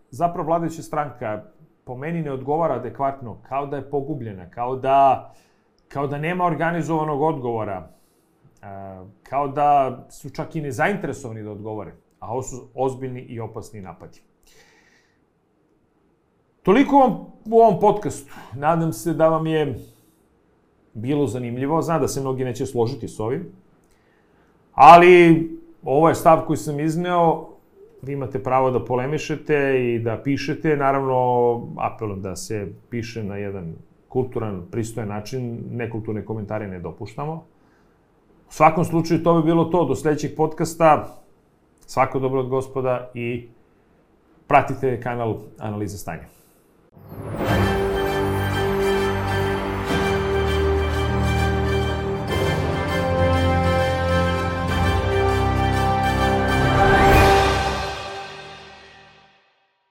zapravo 0.09 0.47
vladajuća 0.47 0.81
stranka, 0.81 1.43
po 1.83 1.97
meni 1.97 2.21
ne 2.21 2.31
odgovara 2.31 2.75
adekvatno, 2.75 3.37
kao 3.49 3.65
da 3.65 3.77
je 3.77 3.89
pogubljena, 3.89 4.49
kao 4.49 4.75
da, 4.75 5.31
kao 5.87 6.07
da 6.07 6.17
nema 6.17 6.45
organizovanog 6.45 7.21
odgovora 7.21 7.95
kao 9.23 9.47
da 9.47 9.99
su 10.09 10.29
čak 10.29 10.55
i 10.55 10.61
nezainteresovani 10.61 11.43
da 11.43 11.51
odgovore, 11.51 11.93
a 12.19 12.31
ovo 12.31 12.41
su 12.41 12.67
ozbiljni 12.73 13.21
i 13.21 13.39
opasni 13.39 13.81
napadi. 13.81 14.21
Toliko 16.63 16.97
vam 16.97 17.11
u 17.45 17.59
ovom 17.59 17.79
podcastu. 17.79 18.33
Nadam 18.53 18.93
se 18.93 19.13
da 19.13 19.27
vam 19.29 19.47
je 19.47 19.79
bilo 20.93 21.27
zanimljivo. 21.27 21.81
Znam 21.81 22.01
da 22.01 22.07
se 22.07 22.21
mnogi 22.21 22.43
neće 22.43 22.65
složiti 22.65 23.07
s 23.07 23.19
ovim. 23.19 23.51
Ali 24.73 25.49
ovo 25.83 26.09
je 26.09 26.15
stav 26.15 26.45
koji 26.47 26.57
sam 26.57 26.79
izneo. 26.79 27.54
Vi 28.05 28.13
imate 28.13 28.43
pravo 28.43 28.71
da 28.71 28.85
polemišete 28.85 29.75
i 29.85 29.99
da 29.99 30.21
pišete. 30.23 30.77
Naravno, 30.77 31.15
apelujem 31.77 32.21
da 32.21 32.35
se 32.35 32.67
piše 32.89 33.23
na 33.23 33.37
jedan 33.37 33.73
kulturan, 34.07 34.65
pristojan 34.71 35.09
način. 35.09 35.63
Nekulturne 35.71 36.25
komentare 36.25 36.67
ne 36.67 36.79
dopuštamo. 36.79 37.33
U 38.47 38.51
svakom 38.51 38.85
slučaju 38.85 39.23
to 39.23 39.41
bi 39.41 39.45
bilo 39.45 39.65
to. 39.65 39.85
Do 39.85 39.95
sledećeg 39.95 40.35
podcasta. 40.37 41.17
Svako 41.85 42.19
dobro 42.19 42.39
od 42.39 42.49
gospoda 42.49 43.11
i 43.13 43.47
pratite 44.47 45.01
kanal 45.01 45.37
Analiza 45.59 45.97
stanja. 45.97 46.27